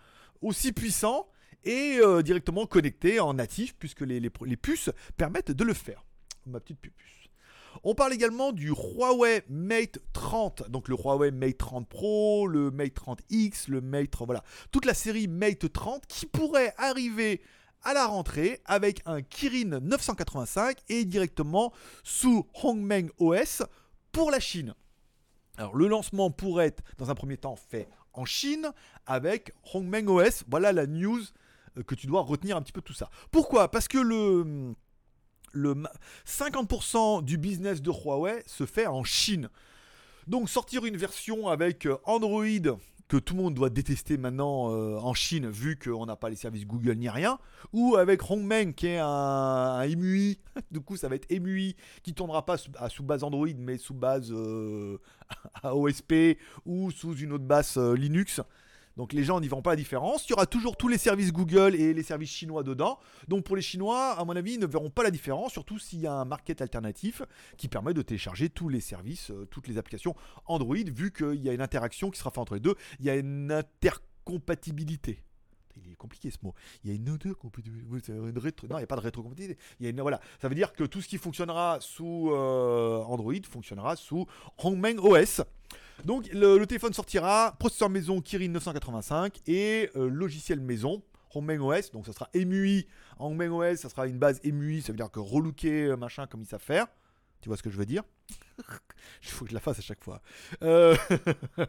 [0.41, 1.27] aussi puissants
[1.63, 6.05] et euh, directement connectés en natif, puisque les, puces permettent de le faire.
[6.45, 6.93] Ma petite puce.
[7.84, 12.93] On parle également du Huawei Mate 30, donc le Huawei Mate 30 Pro, le Mate
[12.93, 17.41] 30X, le Mate, voilà, toute la série Mate 30 qui pourrait arriver
[17.84, 23.63] à la rentrée avec un Kirin 985 et directement sous Hongmeng OS
[24.12, 24.73] pour la Chine.
[25.58, 28.72] Alors le lancement pourrait être dans un premier temps fait en Chine
[29.06, 30.44] avec Hongmeng OS.
[30.50, 31.22] Voilà la news
[31.88, 33.10] que tu dois retenir un petit peu tout ça.
[33.32, 33.70] Pourquoi?
[33.70, 34.74] Parce que le,
[35.52, 35.76] le
[36.26, 39.50] 50% du business de Huawei se fait en Chine.
[40.28, 45.13] Donc sortir une version avec Android que tout le monde doit détester maintenant euh, en
[45.13, 47.38] Chine vu qu'on n'a pas les services Google ni rien,
[47.72, 50.39] ou avec Hongmeng qui est un, EMUI,
[50.72, 54.32] du coup ça va être EMUI qui tournera pas sous, base Android mais sous base
[54.32, 54.98] euh,
[55.63, 58.41] à OSP ou sous une autre base euh, Linux.
[58.97, 60.27] Donc les gens n'y verront pas la différence.
[60.27, 62.99] Il y aura toujours tous les services Google et les services chinois dedans.
[63.27, 65.99] Donc pour les Chinois, à mon avis, ils ne verront pas la différence, surtout s'il
[65.99, 67.21] y a un market alternatif
[67.58, 71.49] qui permet de télécharger tous les services, euh, toutes les applications Android, vu qu'il y
[71.49, 72.75] a une interaction qui sera faite entre les deux.
[72.99, 75.23] Il y a une intercompatibilité.
[75.77, 76.53] Il est compliqué ce mot.
[76.84, 78.13] Il y a une intercompatibilité.
[78.13, 78.67] Une rétro...
[78.67, 79.60] Non, il n'y a pas de rétrocompatibilité.
[79.99, 80.21] Voilà.
[80.41, 84.25] Ça veut dire que tout ce qui fonctionnera sous euh, Android fonctionnera sous
[84.58, 85.41] Hongmeng OS.
[86.03, 91.01] Donc le, téléphone sortira, processeur maison Kirin 985 et euh, logiciel maison
[91.34, 91.91] Hongmeng OS.
[91.91, 92.88] Donc ça sera EMUI.
[93.19, 96.47] Hongmeng OS, ça sera une base EMUI, ça veut dire que relooker machin comme ils
[96.47, 96.88] savent faire.
[97.41, 98.03] Tu vois ce que je veux dire?
[99.23, 100.21] Il faut que je la fasse à chaque fois.
[100.63, 100.95] Euh,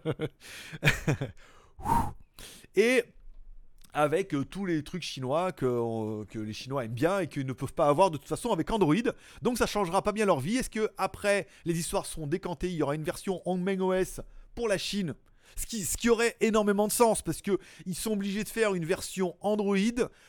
[2.74, 3.04] et
[3.96, 7.46] avec euh, tous les trucs chinois que, euh, que, les Chinois aiment bien et qu'ils
[7.46, 8.94] ne peuvent pas avoir de toute façon avec Android.
[9.40, 10.58] Donc ça changera pas bien leur vie.
[10.58, 14.20] Est-ce que après les histoires seront décantées, il y aura une version Hongmeng OS
[14.54, 15.14] pour la Chine?
[15.58, 18.74] Ce qui, ce qui, aurait énormément de sens parce que ils sont obligés de faire
[18.74, 19.78] une version Android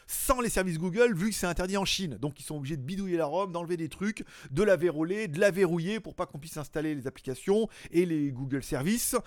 [0.08, 2.18] sans les services Google vu que c'est interdit en Chine.
[2.22, 5.42] Donc ils sont obligés de bidouiller la ROM, d'enlever des trucs, de la verrouiller, de
[5.42, 9.18] la verrouiller pour pas qu'on puisse installer les applications et les Google Services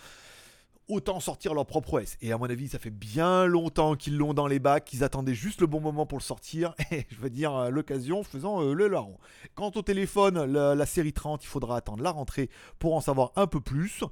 [0.91, 2.17] autant sortir leur propre OS.
[2.21, 5.35] Et à mon avis, ça fait bien longtemps qu'ils l'ont dans les bacs, qu'ils attendaient
[5.35, 6.75] juste le bon moment pour le sortir.
[6.91, 9.17] Et je veux dire, euh, l'occasion faisant euh, le larron.
[9.55, 13.47] Quant au téléphone, la, série 30, il faudra attendre la rentrée pour en savoir un
[13.47, 14.05] peu plus.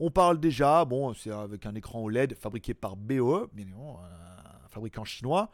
[0.00, 4.68] On parle déjà, bon, c'est avec un écran OLED fabriqué par BOE, bien évidemment, un
[4.68, 5.50] fabricant chinois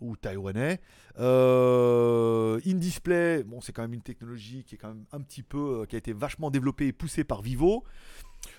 [0.00, 0.80] ou taïwanais.
[1.18, 5.84] Euh, InDisplay, bon, c'est quand même une technologie qui est quand même un petit peu,
[5.88, 7.84] qui a été vachement développée et poussée par Vivo.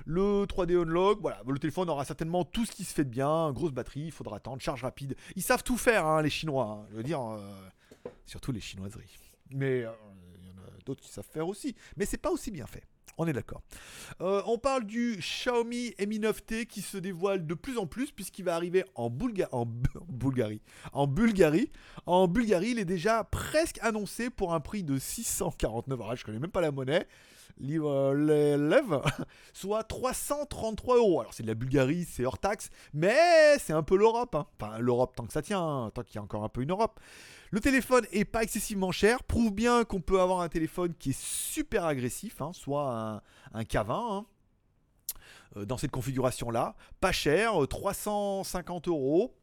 [0.05, 3.51] Le 3D Unlock, voilà, le téléphone aura certainement tout ce qui se fait de bien,
[3.51, 5.15] grosse batterie, il faudra attendre, charge rapide.
[5.35, 6.81] Ils savent tout faire, hein, les Chinois.
[6.81, 6.87] Hein.
[6.91, 7.39] je veux dire, euh,
[8.25, 9.17] surtout les chinoiseries.
[9.51, 9.91] Mais euh,
[10.39, 11.75] il y en a d'autres qui savent faire aussi.
[11.97, 12.83] Mais c'est pas aussi bien fait.
[13.17, 13.61] On est d'accord.
[14.21, 18.45] Euh, on parle du Xiaomi Mi 9T qui se dévoile de plus en plus puisqu'il
[18.45, 19.51] va arriver en, Bulgarie.
[20.93, 21.69] En Bulgarie.
[22.05, 26.15] En Bulgarie, il est déjà presque annoncé pour un prix de 649 euros.
[26.15, 27.05] Je connais même pas la monnaie
[27.57, 29.01] livre lève,
[29.53, 31.21] soit 333 euros.
[31.21, 34.35] Alors c'est de la Bulgarie, c'est hors taxe, mais c'est un peu l'Europe.
[34.35, 34.47] Hein.
[34.59, 36.71] Enfin l'Europe tant que ça tient, hein, tant qu'il y a encore un peu une
[36.71, 36.99] Europe.
[37.51, 41.19] Le téléphone est pas excessivement cher, prouve bien qu'on peut avoir un téléphone qui est
[41.19, 43.21] super agressif, hein, soit un,
[43.53, 44.25] un K20
[45.57, 49.35] euh, dans cette configuration là, pas cher, 350 euros.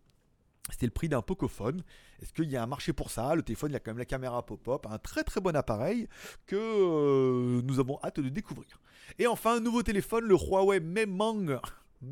[0.71, 1.83] C'était le prix d'un Pocophone.
[2.21, 3.35] Est-ce qu'il y a un marché pour ça?
[3.35, 6.09] Le téléphone, il y a quand même la caméra pop-up, un très très bon appareil
[6.47, 8.81] que euh, nous avons hâte de découvrir.
[9.19, 11.61] Et enfin, un nouveau téléphone, le Huawei Memang.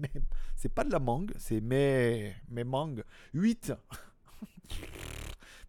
[0.56, 3.02] C'est pas de la mangue, c'est Memang
[3.34, 3.72] 8.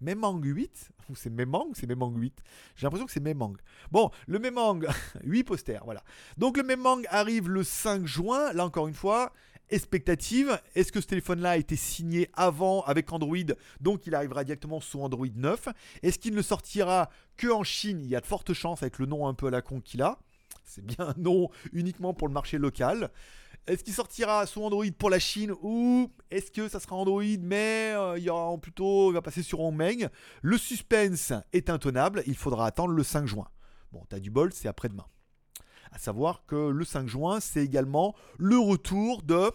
[0.01, 2.33] Memang 8 ou c'est Memang c'est Memang 8
[2.75, 3.57] J'ai l'impression que c'est Memang.
[3.91, 4.85] Bon, le Memang
[5.23, 6.03] 8 posters, voilà.
[6.37, 9.33] Donc le Memang arrive le 5 juin, là encore une fois,
[9.69, 10.59] expectative.
[10.75, 13.37] Est-ce que ce téléphone-là a été signé avant avec Android,
[13.81, 15.69] donc il arrivera directement sous Android 9
[16.03, 18.01] Est-ce qu'il ne sortira que en Chine?
[18.01, 20.01] Il y a de fortes chances avec le nom un peu à la con qu'il
[20.01, 20.19] a.
[20.63, 23.09] C'est bien un nom uniquement pour le marché local.
[23.67, 27.91] Est-ce qu'il sortira sous Android pour la Chine ou est-ce que ça sera Android mais
[27.93, 30.07] euh, il y aura plutôt va passer sur Hongmeng?
[30.41, 33.47] Le suspense est intenable, il faudra attendre le 5 juin.
[33.91, 35.05] Bon, t'as du bol, c'est après-demain.
[35.91, 39.51] À savoir que le 5 juin, c'est également le retour de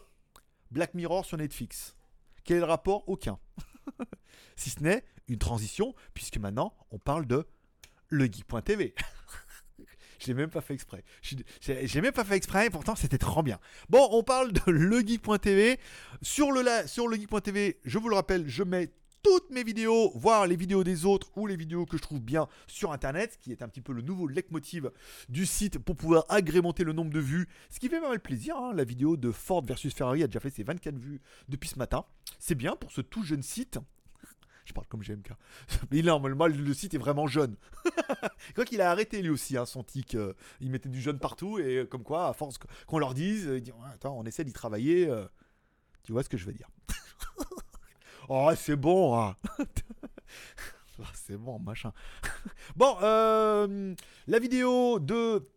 [0.70, 1.96] Black Mirror sur Netflix.
[2.44, 3.08] Quel est le rapport?
[3.08, 3.38] Aucun.
[4.56, 7.46] si ce n'est une transition, puisque maintenant on parle de
[8.10, 8.94] legeek.tv.
[10.18, 11.02] Je l'ai même pas fait exprès.
[11.60, 13.58] J'ai même pas fait exprès, pourtant c'était trop bien.
[13.88, 15.80] Bon, on parle de legeek.tv.
[16.20, 20.56] Sur le, sur legeek.tv, je vous le rappelle, je mets toutes mes vidéos, voir les
[20.56, 23.68] vidéos des autres ou les vidéos que je trouve bien sur internet, qui est un
[23.68, 24.90] petit peu le nouveau leitmotiv
[25.28, 28.56] du site pour pouvoir agrémenter le nombre de vues, ce qui fait pas mal plaisir.
[28.56, 28.72] Hein.
[28.74, 32.04] La vidéo de Ford versus Ferrari a déjà fait ses 24 vues depuis ce matin.
[32.38, 33.78] C'est bien pour ce tout jeune site.
[34.64, 35.30] Je parle comme GMK.
[35.92, 37.56] Mais normalement, le site est vraiment jeune.
[38.54, 40.16] Quoi qu'il a arrêté lui aussi hein, son tic.
[40.16, 43.46] Euh, il mettait du jeune partout et euh, comme quoi, à force qu'on leur dise,
[43.46, 43.72] euh, il
[44.04, 45.08] on essaie d'y travailler.
[46.02, 46.68] tu vois ce que je veux dire?
[48.28, 49.18] Oh, c'est bon.
[49.18, 49.36] Hein.
[51.04, 51.92] Ah, c'est bon, machin.
[52.76, 53.94] bon, euh,
[54.28, 55.48] la vidéo de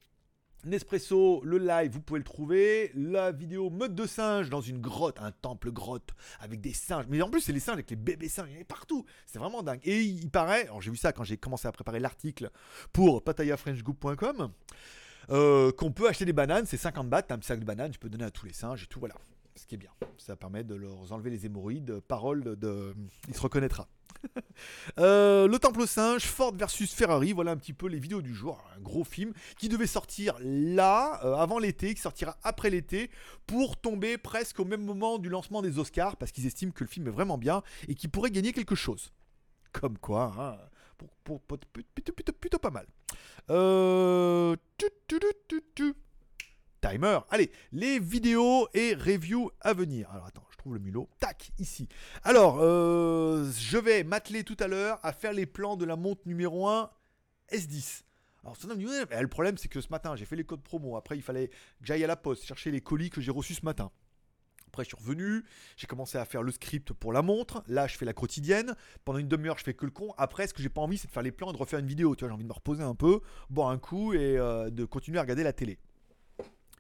[0.65, 2.91] Nespresso, le live, vous pouvez le trouver.
[2.95, 7.05] La vidéo mode de singe dans une grotte, un temple grotte avec des singes.
[7.09, 9.05] Mais en plus, c'est les singes avec les bébés singes, il y en a partout.
[9.27, 9.81] C'est vraiment dingue.
[9.83, 12.49] Et il paraît, alors j'ai vu ça quand j'ai commencé à préparer l'article
[12.91, 14.51] pour patayafrenchgoop.com,
[15.29, 18.09] euh, qu'on peut acheter des bananes, c'est 50 bahts, un sac de bananes, tu peux
[18.09, 19.15] donner à tous les singes et tout, voilà
[19.55, 19.91] ce qui est bien.
[20.17, 21.99] Ça permet de leur enlever les hémorroïdes.
[22.01, 22.93] Parole de.
[23.27, 23.87] Il se reconnaîtra.
[24.99, 28.63] Euh, le Temple Singe, Ford versus Ferrari, voilà un petit peu les vidéos du jour.
[28.75, 33.11] Un gros film qui devait sortir là, euh, avant l'été, qui sortira après l'été,
[33.45, 36.89] pour tomber presque au même moment du lancement des Oscars, parce qu'ils estiment que le
[36.89, 39.11] film est vraiment bien et qu'il pourrait gagner quelque chose.
[39.73, 40.57] Comme quoi, hein,
[41.23, 42.87] pour, plutôt, plutôt, pas mal.
[43.49, 44.55] Euh,
[46.89, 47.19] timer.
[47.29, 50.09] Allez, les vidéos et reviews à venir.
[50.11, 51.09] Alors attends, je trouve le mulot.
[51.19, 51.87] Tac, ici.
[52.23, 56.21] Alors, euh, je vais m'atteler tout à l'heure à faire les plans de la montre
[56.25, 56.89] numéro 1
[57.51, 58.03] S10.
[58.43, 60.97] Alors, le problème, c'est que ce matin, j'ai fait les codes promo.
[60.97, 63.65] Après, il fallait que j'aille à la poste chercher les colis que j'ai reçus ce
[63.65, 63.89] matin
[64.67, 65.43] Après, je suis revenu,
[65.77, 67.63] j'ai commencé à faire le script pour la montre.
[67.67, 68.75] Là, je fais la quotidienne.
[69.03, 70.13] Pendant une demi-heure, je fais que le con.
[70.19, 71.87] Après, ce que j'ai pas envie, c'est de faire les plans et de refaire une
[71.87, 72.15] vidéo.
[72.15, 74.85] Tu vois, j'ai envie de me reposer un peu, boire un coup et euh, de
[74.85, 75.79] continuer à regarder la télé.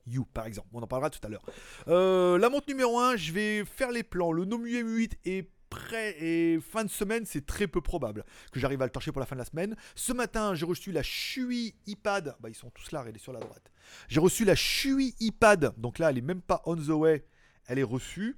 [0.07, 0.67] You, par exemple.
[0.73, 1.43] On en parlera tout à l'heure.
[1.87, 4.31] Euh, la montre numéro 1, je vais faire les plans.
[4.31, 8.81] Le Nomu M8 est prêt et fin de semaine, c'est très peu probable que j'arrive
[8.81, 9.75] à le torcher pour la fin de la semaine.
[9.95, 12.35] Ce matin, j'ai reçu la Shui iPad.
[12.39, 13.71] Bah, ils sont tous là, est sur la droite.
[14.07, 15.73] J'ai reçu la Shui iPad.
[15.77, 17.25] Donc là, elle est même pas on the way.
[17.67, 18.37] Elle est reçue.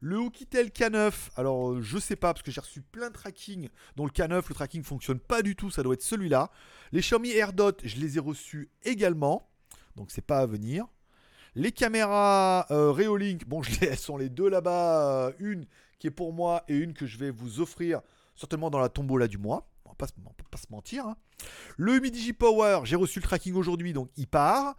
[0.00, 3.68] Le Oukitel K9, alors euh, je sais pas parce que j'ai reçu plein de tracking
[3.96, 6.52] dont le K9, le tracking fonctionne pas du tout, ça doit être celui-là.
[6.92, 9.50] Les Xiaomi AirDot, je les ai reçus également,
[9.96, 10.86] donc c'est pas à venir.
[11.54, 15.26] Les caméras euh, Reolink, bon, je elles sont les deux là-bas.
[15.26, 15.66] euh, une
[15.98, 18.00] qui est pour moi et une que je vais vous offrir
[18.36, 19.68] certainement dans la tombola du mois.
[19.84, 19.96] On on va
[20.50, 21.06] pas se mentir.
[21.06, 21.16] hein.
[21.76, 24.76] Le Midigi Power, j'ai reçu le tracking aujourd'hui, donc il part.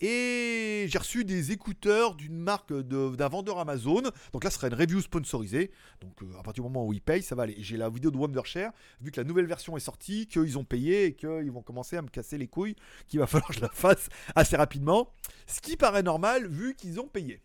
[0.00, 4.02] Et j'ai reçu des écouteurs d'une marque d'un vendeur Amazon.
[4.32, 5.70] Donc là, ce serait une review sponsorisée.
[6.00, 7.56] Donc euh, à partir du moment où ils payent, ça va aller.
[7.58, 11.06] J'ai la vidéo de Wondershare, vu que la nouvelle version est sortie, qu'ils ont payé
[11.06, 12.76] et qu'ils vont commencer à me casser les couilles,
[13.08, 15.12] qu'il va falloir que je la fasse assez rapidement.
[15.46, 17.42] Ce qui paraît normal, vu qu'ils ont payé.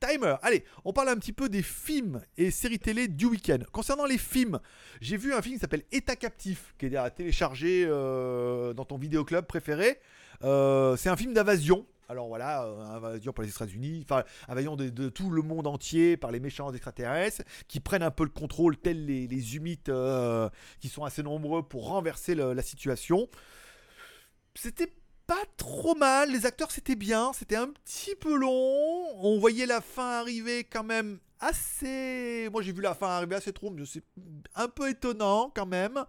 [0.00, 0.36] Timer.
[0.42, 3.58] Allez, on parle un petit peu des films et séries télé du week-end.
[3.72, 4.60] Concernant les films,
[5.00, 8.96] j'ai vu un film qui s'appelle État captif, qui est à télécharger euh, dans ton
[8.96, 9.98] vidéoclub préféré.
[10.44, 11.86] Euh, c'est un film d'invasion.
[12.10, 16.30] Alors voilà, euh, invasion par les États-Unis, enfin invasion de, tout le monde entier par
[16.30, 20.48] les méchants extraterrestres qui prennent un peu le contrôle, tels les, les humites euh,
[20.80, 23.28] qui sont assez nombreux pour renverser la situation.
[24.54, 24.90] C'était
[25.26, 29.82] pas trop mal, les acteurs c'était bien, c'était un petit peu long, on voyait la
[29.82, 32.48] fin arriver quand même assez...
[32.52, 34.04] Moi j'ai vu la fin arriver assez trop, mais c'est
[34.54, 36.04] un peu étonnant quand même.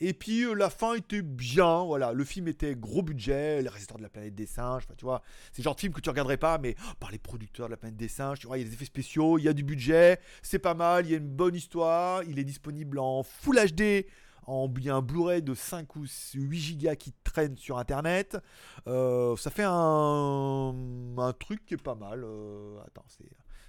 [0.00, 3.98] Et puis euh, la fin était bien, voilà, le film était gros budget, les réalisateurs
[3.98, 6.36] de la planète des singes, tu vois, c'est le genre de film que tu regarderais
[6.36, 8.66] pas, mais oh, par les producteurs de la planète des singes, tu vois, il y
[8.66, 11.18] a des effets spéciaux, il y a du budget, c'est pas mal, il y a
[11.18, 14.06] une bonne histoire, il est disponible en Full HD,
[14.46, 18.38] en bien Blu-ray de 5 ou 8 gigas qui traîne sur internet.
[18.86, 20.74] Euh, ça fait un,
[21.18, 22.22] un truc qui est pas mal.
[22.24, 23.24] euh, attends, c'est.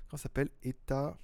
[0.09, 0.49] Comment s'appelle?
[0.63, 1.17] État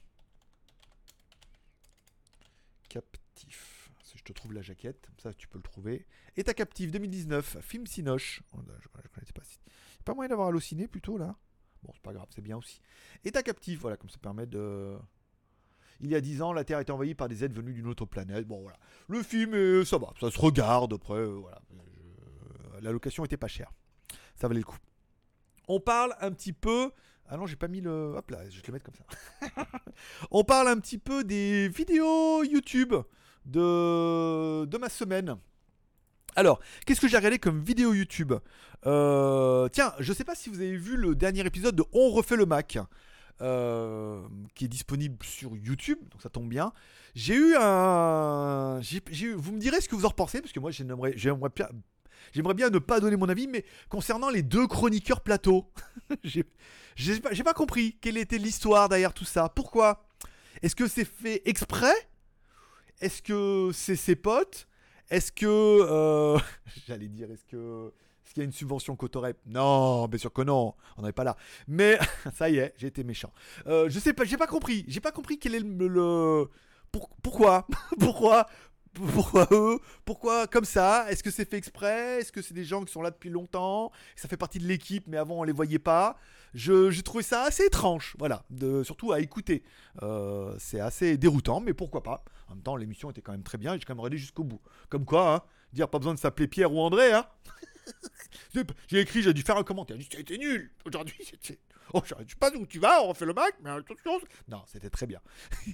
[2.90, 3.90] captif.
[4.04, 6.06] Si je te trouve la jaquette, ça tu peux le trouver.
[6.36, 8.42] État captif 2019, film Cinoche.
[8.54, 9.00] Oh, je, pas.
[9.00, 11.36] A pas moyen d'avoir halluciné plutôt là?
[11.84, 12.82] Bon, c'est pas grave, c'est bien aussi.
[13.24, 14.98] État captif, voilà, comme ça permet de.
[16.00, 18.06] Il y a 10 ans, la Terre était envahie par des êtres venus d'une autre
[18.06, 18.46] planète.
[18.46, 18.78] Bon, voilà.
[19.08, 20.94] Le film, euh, ça va, ça se regarde.
[20.94, 21.62] Après, euh, voilà.
[21.72, 23.72] Je- La location était pas chère.
[24.36, 24.78] Ça valait le coup.
[25.70, 26.92] On parle un petit peu.
[27.34, 28.14] Ah non, j'ai pas mis le.
[28.16, 29.66] Hop là, je vais le mettre comme ça.
[30.32, 32.94] On parle un petit peu des vidéos YouTube
[33.46, 35.36] de, de ma semaine.
[36.36, 38.34] Alors, qu'est-ce que j'ai regardé comme vidéo YouTube?
[38.86, 42.36] Euh, Tiens, je sais pas si vous avez vu le dernier épisode de On refait
[42.36, 42.78] le Mac.
[43.42, 44.22] euh,
[44.54, 46.72] qui est disponible sur YouTube, donc ça tombe bien.
[47.16, 48.80] J'ai eu un.
[49.38, 51.16] Vous me direz ce que vous en repensez, parce que moi j'aimerais
[52.34, 55.72] j'aimerais bien, ne pas donner mon avis, mais concernant les deux chroniqueurs plateau,
[56.24, 56.44] j'ai
[57.44, 59.48] pas, compris quelle était l'histoire derrière tout ça.
[59.50, 60.06] Pourquoi?
[60.62, 61.94] Est-ce que c'est fait exprès?
[63.02, 64.68] Est-ce que c'est ses potes?
[65.10, 65.46] Est-ce que.
[65.48, 66.38] euh,
[66.88, 67.92] J'allais dire, est-ce que.
[68.26, 69.38] Est-ce qu'il y a une subvention Cotorep?
[69.46, 71.36] Non, bien sûr que non, on n'en est pas là.
[71.68, 72.00] Mais
[72.36, 73.32] ça y est, j'ai été méchant.
[73.68, 74.86] Euh, je sais pas, j'ai pas compris.
[74.88, 75.88] J'ai pas compris quel est le.
[75.88, 76.50] le-
[76.92, 77.68] pour- pourquoi?
[78.00, 78.48] Pourquoi
[78.94, 79.80] pourquoi eux?
[80.06, 81.06] Pourquoi comme ça?
[81.10, 82.20] Est-ce que c'est fait exprès?
[82.20, 83.92] Est-ce que c'est des gens qui sont là depuis longtemps?
[84.16, 86.18] Ça fait partie de l'équipe, mais avant on les voyait pas.
[86.54, 89.64] J'ai trouvé ça assez étrange, voilà, de, surtout à écouter.
[90.04, 92.24] Euh, c'est assez déroutant, mais pourquoi pas?
[92.48, 94.44] En même temps, l'émission était quand même très bien et j'ai quand même regardé jusqu'au
[94.44, 94.62] bout.
[94.90, 95.42] Comme quoi, hein,
[95.74, 97.26] dire pas besoin de s'appeler Pierre ou André, hein
[98.88, 99.98] J'ai écrit, j'ai dû faire un commentaire.
[100.00, 101.16] J'ai dit, C'était nul aujourd'hui.
[101.94, 104.20] Oh, je sais pas où tu vas, on refait le Mac, mais attention.
[104.48, 105.20] Non, c'était très bien.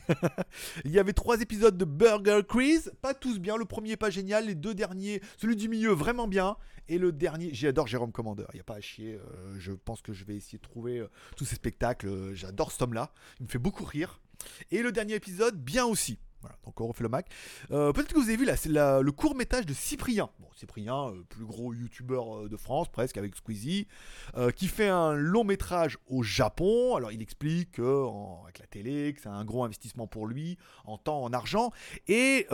[0.86, 3.58] Il y avait trois épisodes de Burger Quiz, pas tous bien.
[3.58, 7.54] Le premier pas génial, les deux derniers, celui du milieu vraiment bien, et le dernier,
[7.54, 8.46] j'adore Jérôme Commander.
[8.54, 9.14] Il y a pas à chier.
[9.16, 12.08] euh, je pense que je vais essayer de trouver euh, tous ces spectacles.
[12.08, 13.12] euh, J'adore cet homme-là.
[13.40, 14.20] Il me fait beaucoup rire.
[14.72, 16.18] Et le dernier épisode, bien aussi.
[16.42, 17.28] Voilà, donc on refait le Mac.
[17.72, 20.30] Euh, Peut-être que vous avez vu là, la- le court métrage de Cyprien.
[20.40, 23.88] Bon, Cyprien, euh, plus gros youtubeur euh, de France, presque avec Squeezie,
[24.56, 26.96] qui fait un long métrage au Japon.
[26.96, 31.24] Alors il explique avec la télé, que c'est un gros investissement pour lui, en temps,
[31.24, 31.72] en argent.
[32.08, 32.48] Et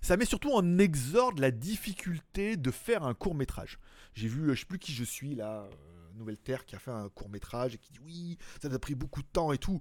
[0.00, 3.78] ça met surtout en exorde la difficulté de faire un court métrage.
[4.14, 5.68] J'ai vu, je sais plus qui je suis là,
[6.14, 8.94] Nouvelle Terre, qui a fait un court métrage et qui dit oui, ça a pris
[8.94, 9.80] beaucoup de temps et tout.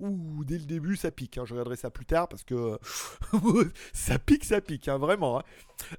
[0.00, 1.38] Ouh, dès le début, ça pique.
[1.38, 1.44] hein.
[1.46, 2.78] Je regarderai ça plus tard parce que
[3.92, 5.38] ça pique, ça pique, hein, vraiment.
[5.38, 5.42] hein.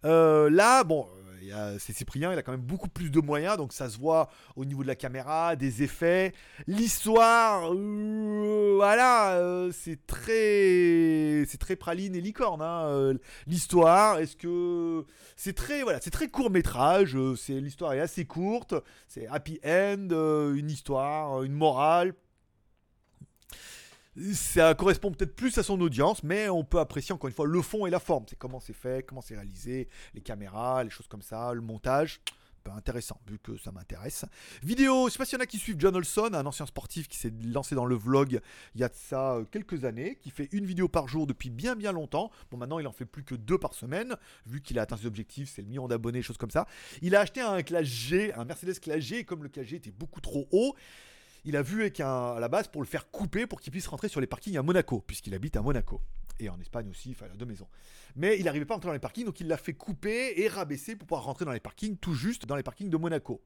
[0.06, 1.08] Euh, là, bon,
[1.52, 4.30] euh, c'est Cyprien, il a quand même beaucoup plus de moyens, donc ça se voit
[4.56, 6.34] au niveau de la caméra, des effets.
[6.66, 13.20] L'histoire, euh, voilà, c'est très, très praline et licorne.
[13.48, 15.06] L'histoire, est-ce que
[15.36, 17.18] c'est très, voilà, c'est très court métrage.
[17.38, 18.74] c'est l'histoire est assez courte,
[19.08, 20.08] c'est happy end,
[20.56, 22.14] une histoire, une morale
[24.34, 27.62] ça correspond peut-être plus à son audience, mais on peut apprécier encore une fois le
[27.62, 28.26] fond et la forme.
[28.30, 32.22] C'est comment c'est fait, comment c'est réalisé, les caméras, les choses comme ça, le montage.
[32.64, 34.26] Peu intéressant, vu que ça m'intéresse.
[34.64, 37.08] Vidéo, je sais pas s'il y en a qui suivent John Olson, un ancien sportif
[37.08, 38.42] qui s'est lancé dans le vlog
[38.74, 41.52] il y a de ça euh, quelques années, qui fait une vidéo par jour depuis
[41.52, 42.32] bien bien longtemps.
[42.50, 44.16] Bon, maintenant il en fait plus que deux par semaine,
[44.48, 46.66] vu qu'il a atteint ses objectifs, c'est le million d'abonnés, choses comme ça.
[47.04, 49.76] Il a acheté un classe G, un Mercedes classe G, et comme le classe G
[49.76, 50.76] était beaucoup trop haut,
[51.46, 53.88] il a vu avec un, à la base pour le faire couper pour qu'il puisse
[53.88, 56.02] rentrer sur les parkings à Monaco, puisqu'il habite à Monaco.
[56.40, 57.68] Et en Espagne aussi, il a deux maisons.
[58.16, 60.48] Mais il n'arrivait pas à rentrer dans les parkings, donc il l'a fait couper et
[60.48, 63.42] rabaisser pour pouvoir rentrer dans les parkings, tout juste dans les parkings de Monaco.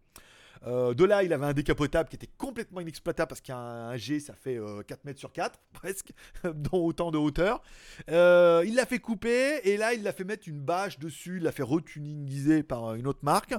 [0.66, 4.34] Euh, de là, il avait un décapotable qui était complètement inexploitable parce qu'un G, ça
[4.34, 6.12] fait 4 euh, mètres sur 4, presque,
[6.44, 7.62] dans autant de hauteur.
[8.10, 11.44] Euh, il l'a fait couper et là, il l'a fait mettre une bâche dessus, il
[11.44, 13.54] l'a fait retuningiser par une autre marque.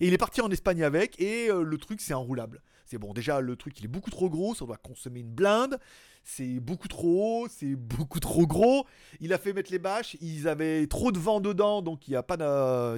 [0.00, 2.62] Et il est parti en Espagne avec et le truc, c'est enroulable.
[2.92, 5.78] C'est bon, déjà, le truc, il est beaucoup trop gros, ça doit consommer une blinde
[6.24, 8.86] c'est beaucoup trop haut, c'est beaucoup trop gros.
[9.20, 12.16] Il a fait mettre les bâches, ils avaient trop de vent dedans, donc il n'y
[12.16, 12.36] a pas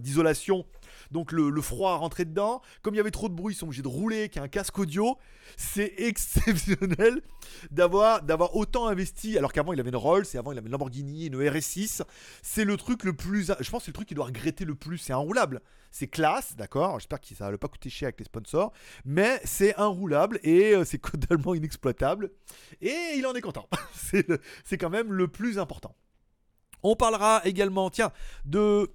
[0.01, 0.65] d'isolation.
[1.11, 2.61] Donc le, froid rentrait dedans.
[2.83, 4.79] Comme il y avait trop de bruit, ils sont obligés de rouler avec un casque
[4.79, 5.17] audio.
[5.57, 7.23] C'est exceptionnel
[7.71, 10.73] d'avoir, d'avoir autant investi, alors qu'avant il avait une Rolls et avant il avait une
[10.73, 12.03] Lamborghini, une RS6.
[12.43, 13.53] C'est le truc le plus.
[13.61, 14.99] Je pense que c'est le truc qu'il doit regretter le plus.
[14.99, 15.61] C'est enroulable.
[15.95, 18.73] C'est classe, d'accord J'espère que ça va pas coûter cher avec les sponsors.
[19.05, 22.33] Mais c'est enroulable et euh, c'est totalement inexploitable.
[22.81, 23.69] Et il en est content.
[24.65, 25.95] c'est quand même le plus important.
[26.83, 28.11] On parlera également, tiens,
[28.45, 28.91] de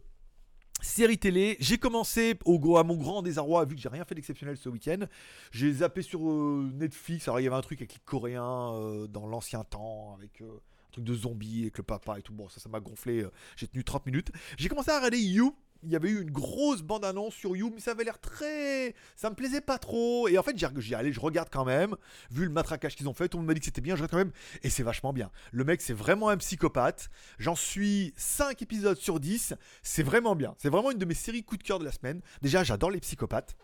[0.82, 1.56] séries télé.
[1.62, 5.06] J'ai commencé au, à mon grand désarroi, vu que j'ai rien fait d'exceptionnel ce week-end.
[5.52, 7.30] J'ai zappé sur euh, Netflix.
[7.30, 10.92] Alors il y avait un truc avec les Coréens euh, dans l'ancien temps, avec un
[10.92, 12.34] truc de zombies, avec le papa et tout.
[12.34, 13.26] Bon, ça, ça m'a gonflé.
[13.56, 14.34] j'ai tenu 30 minutes.
[14.58, 17.80] J'ai commencé à regarder You il y avait eu une grosse bande-annonce sur You, mais
[17.80, 18.94] ça avait l'air très.
[19.16, 20.28] Ça me plaisait pas trop.
[20.28, 21.96] Et en fait, j'ai allé, je regarde quand même.
[22.32, 24.02] Vu le matraquage qu'ils ont fait, tout le monde m'a dit que c'était bien, je
[24.02, 24.32] regarde quand même.
[24.64, 25.32] Et c'est vachement bien.
[25.52, 27.10] Le mec, c'est vraiment un psychopathe.
[27.38, 29.56] J'en suis 5 épisodes sur 10.
[29.82, 30.56] C'est vraiment bien.
[30.58, 32.22] C'est vraiment une de mes séries coup de cœur de la semaine.
[32.42, 33.56] Déjà, j'adore les psychopathes.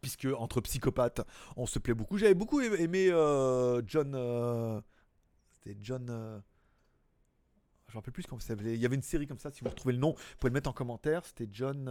[0.00, 1.22] Puisque entre psychopathes,
[1.56, 2.18] on se plaît beaucoup.
[2.18, 4.12] J'avais beaucoup aimé euh, John.
[4.14, 4.80] Euh,
[5.50, 6.06] c'était John.
[6.08, 6.38] Euh,
[7.88, 8.54] je me rappelle plus comment ça.
[8.60, 10.54] Il y avait une série comme ça, si vous retrouvez le nom, vous pouvez le
[10.54, 11.24] mettre en commentaire.
[11.24, 11.88] C'était John.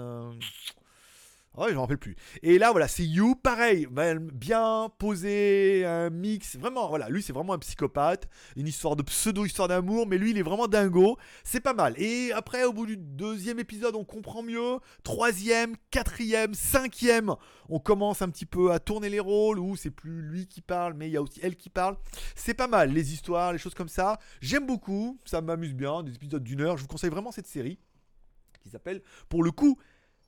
[1.58, 2.16] Euh, Ouais, je me rappelle plus.
[2.44, 3.88] Et là, voilà, c'est You, pareil,
[4.34, 6.58] bien posé, un mix.
[6.58, 8.28] Vraiment, voilà, lui, c'est vraiment un psychopathe.
[8.56, 11.18] Une histoire de pseudo-histoire d'amour, mais lui, il est vraiment dingo.
[11.44, 11.94] C'est pas mal.
[11.98, 14.80] Et après, au bout du deuxième épisode, on comprend mieux.
[15.04, 17.36] Troisième, quatrième, cinquième,
[17.70, 20.94] on commence un petit peu à tourner les rôles, où c'est plus lui qui parle,
[20.94, 21.98] mais il y a aussi elle qui parle.
[22.36, 24.20] C'est pas mal, les histoires, les choses comme ça.
[24.42, 26.78] J'aime beaucoup, ça m'amuse bien, des épisodes d'une heure.
[26.78, 27.80] Je vous conseille vraiment cette série,
[28.62, 29.78] qui s'appelle, pour le coup,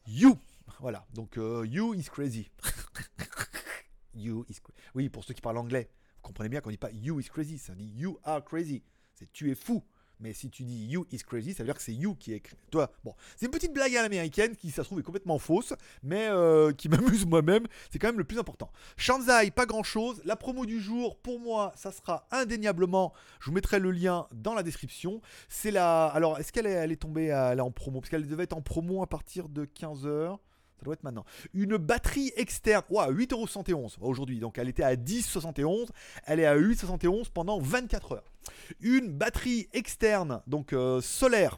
[0.07, 0.37] You.
[0.79, 2.51] Voilà, donc euh, You is crazy.
[4.13, 4.57] you is
[4.95, 7.57] Oui, pour ceux qui parlent anglais, vous comprenez bien qu'on dit pas You is crazy,
[7.57, 8.83] ça dit You are crazy.
[9.13, 9.83] C'est tu es fou.
[10.19, 12.41] Mais si tu dis you is crazy, ça veut dire que c'est you qui est.
[12.71, 15.73] Toi, bon, c'est une petite blague à l'américaine qui, ça se trouve, est complètement fausse,
[16.01, 17.67] mais euh, qui m'amuse moi-même.
[17.91, 18.71] C'est quand même le plus important.
[18.97, 20.21] Shanzai, pas grand chose.
[20.25, 23.13] La promo du jour, pour moi, ça sera indéniablement.
[23.39, 25.21] Je vous mettrai le lien dans la description.
[25.49, 26.07] C'est la.
[26.07, 27.99] Alors, est-ce qu'elle est, elle est tombée à, en promo?
[27.99, 30.37] Parce qu'elle devait être en promo à partir de 15h.
[30.77, 31.25] Ça doit être maintenant.
[31.53, 32.83] Une batterie externe.
[32.89, 34.39] Ouah, 8,71€ aujourd'hui.
[34.39, 35.89] Donc elle était à 10,71€.
[36.25, 38.31] Elle est à 8,71€ pendant 24 heures.
[38.79, 41.57] Une batterie externe, donc euh, solaire.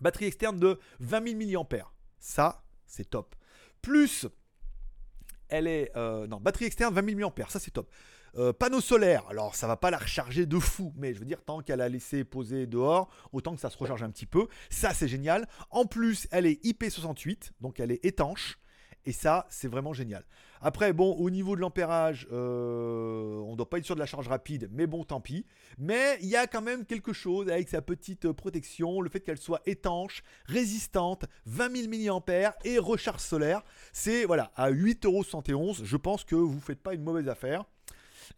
[0.00, 1.92] Batterie externe de 20 000 mAh.
[2.18, 3.36] Ça, c'est top.
[3.80, 4.26] Plus,
[5.48, 5.92] elle est.
[5.96, 7.48] Euh, non, batterie externe 20 000 mAh.
[7.48, 7.88] Ça, c'est top.
[8.36, 11.42] Euh, panneau solaire, alors ça va pas la recharger de fou, mais je veux dire,
[11.44, 14.48] tant qu'elle a laissé poser dehors, autant que ça se recharge un petit peu.
[14.70, 15.46] Ça, c'est génial.
[15.70, 18.58] En plus, elle est IP68, donc elle est étanche.
[19.06, 20.24] Et ça, c'est vraiment génial.
[20.62, 24.06] Après, bon, au niveau de l'ampérage, euh, on ne doit pas être sûr de la
[24.06, 25.44] charge rapide, mais bon, tant pis.
[25.76, 29.36] Mais il y a quand même quelque chose avec sa petite protection, le fait qu'elle
[29.36, 33.62] soit étanche, résistante, 20 000 mAh et recharge solaire.
[33.92, 37.66] C'est, voilà, à 8,71€, je pense que vous ne faites pas une mauvaise affaire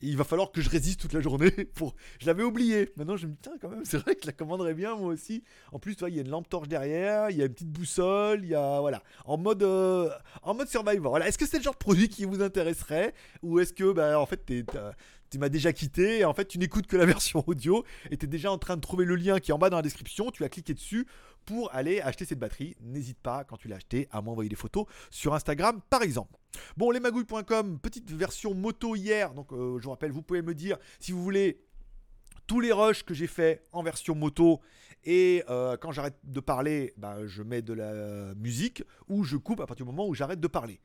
[0.01, 1.51] il va falloir que je résiste toute la journée.
[1.75, 1.95] Pour...
[2.21, 2.91] Je l'avais oublié.
[2.97, 5.13] Maintenant, je me dis, tiens, quand même, c'est vrai que je la commanderais bien, moi
[5.13, 5.43] aussi.
[5.73, 8.41] En plus, il y a une lampe torche derrière, il y a une petite boussole,
[8.43, 8.81] il y a.
[8.81, 9.03] Voilà.
[9.25, 10.11] En mode, euh,
[10.43, 11.11] en mode survivor.
[11.11, 11.29] Voilà.
[11.29, 13.15] Est-ce que c'est le genre de produit qui vous intéresserait?
[13.43, 14.45] Ou est-ce que, bah, en fait,
[15.31, 18.27] tu m'as déjà quitté et en fait tu n'écoutes que la version audio et tu
[18.27, 20.31] es déjà en train de trouver le lien qui est en bas dans la description,
[20.31, 21.07] tu as cliqué dessus
[21.47, 22.77] pour aller acheter cette batterie.
[22.81, 26.37] N'hésite pas, quand tu l'as acheté, à m'envoyer des photos sur Instagram par exemple.
[26.77, 29.33] Bon, lesmagouilles.com, petite version moto hier.
[29.33, 31.63] Donc, euh, je vous rappelle, vous pouvez me dire si vous voulez
[32.47, 34.61] tous les rushs que j'ai fait en version moto
[35.05, 39.61] et euh, quand j'arrête de parler, bah, je mets de la musique ou je coupe
[39.61, 40.81] à partir du moment où j'arrête de parler.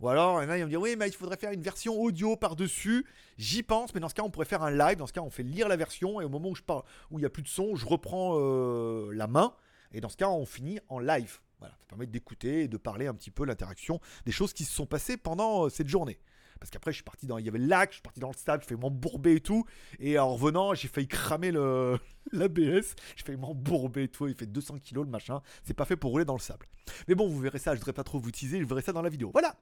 [0.00, 1.62] Ou alors, il y en a, ils me dire oui, mais il faudrait faire une
[1.62, 3.06] version audio par-dessus.
[3.38, 4.98] J'y pense, mais dans ce cas, on pourrait faire un live.
[4.98, 7.18] Dans ce cas, on fait lire la version et au moment où je parle, où
[7.18, 9.54] il n'y a plus de son, je reprends euh, la main.
[9.94, 11.38] Et dans ce cas, on finit en live.
[11.60, 14.74] Voilà, ça permet d'écouter et de parler un petit peu l'interaction des choses qui se
[14.74, 16.18] sont passées pendant euh, cette journée.
[16.58, 17.38] Parce qu'après, je suis parti dans.
[17.38, 19.40] Il y avait le lac, je suis parti dans le stade, je fais m'embourber et
[19.40, 19.64] tout.
[19.98, 21.98] Et en revenant, j'ai failli cramer le
[22.32, 22.94] l'ABS.
[23.16, 24.26] J'ai failli m'embourber et tout.
[24.26, 25.42] Il fait 200 kilos le machin.
[25.62, 26.66] C'est pas fait pour rouler dans le sable.
[27.08, 27.74] Mais bon, vous verrez ça.
[27.74, 28.60] Je voudrais pas trop vous teaser.
[28.60, 29.30] Je verrai ça dans la vidéo.
[29.32, 29.54] Voilà.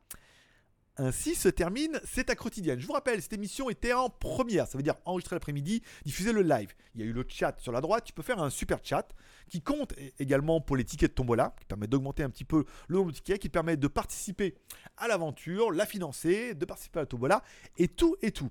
[0.96, 2.78] Ainsi se termine ta quotidienne.
[2.78, 6.42] Je vous rappelle, cette émission était en première, ça veut dire enregistrer l'après-midi, diffuser le
[6.42, 6.74] live.
[6.94, 9.08] Il y a eu le chat sur la droite, tu peux faire un super chat
[9.48, 12.96] qui compte également pour les tickets de tombola, qui permet d'augmenter un petit peu le
[12.96, 14.54] nombre de tickets, qui permet de participer
[14.98, 17.42] à l'aventure, la financer, de participer à la tombola,
[17.78, 18.50] et tout et tout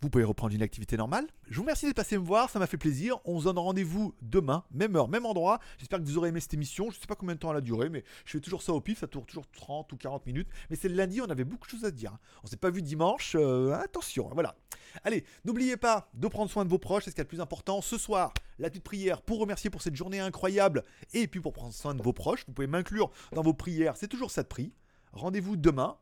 [0.00, 1.26] vous pouvez reprendre une activité normale.
[1.48, 3.18] Je vous remercie de passer me voir, ça m'a fait plaisir.
[3.26, 5.60] On se donne rendez-vous demain, même heure, même endroit.
[5.78, 6.90] J'espère que vous aurez aimé cette émission.
[6.90, 8.72] Je ne sais pas combien de temps elle a duré, mais je fais toujours ça
[8.72, 10.48] au pif, ça tourne toujours 30 ou 40 minutes.
[10.70, 12.16] Mais c'est le lundi, on avait beaucoup de choses à dire.
[12.42, 14.56] On s'est pas vu dimanche, euh, attention, voilà.
[15.04, 17.40] Allez, n'oubliez pas de prendre soin de vos proches, c'est ce qui est le plus
[17.40, 17.82] important.
[17.82, 20.82] Ce soir, la petite prière pour remercier pour cette journée incroyable
[21.12, 22.44] et puis pour prendre soin de vos proches.
[22.46, 24.72] Vous pouvez m'inclure dans vos prières, c'est toujours ça de prix.
[25.12, 25.98] Rendez-vous demain.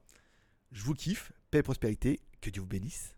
[0.71, 3.18] Je vous kiffe, paix et prospérité, que Dieu vous bénisse.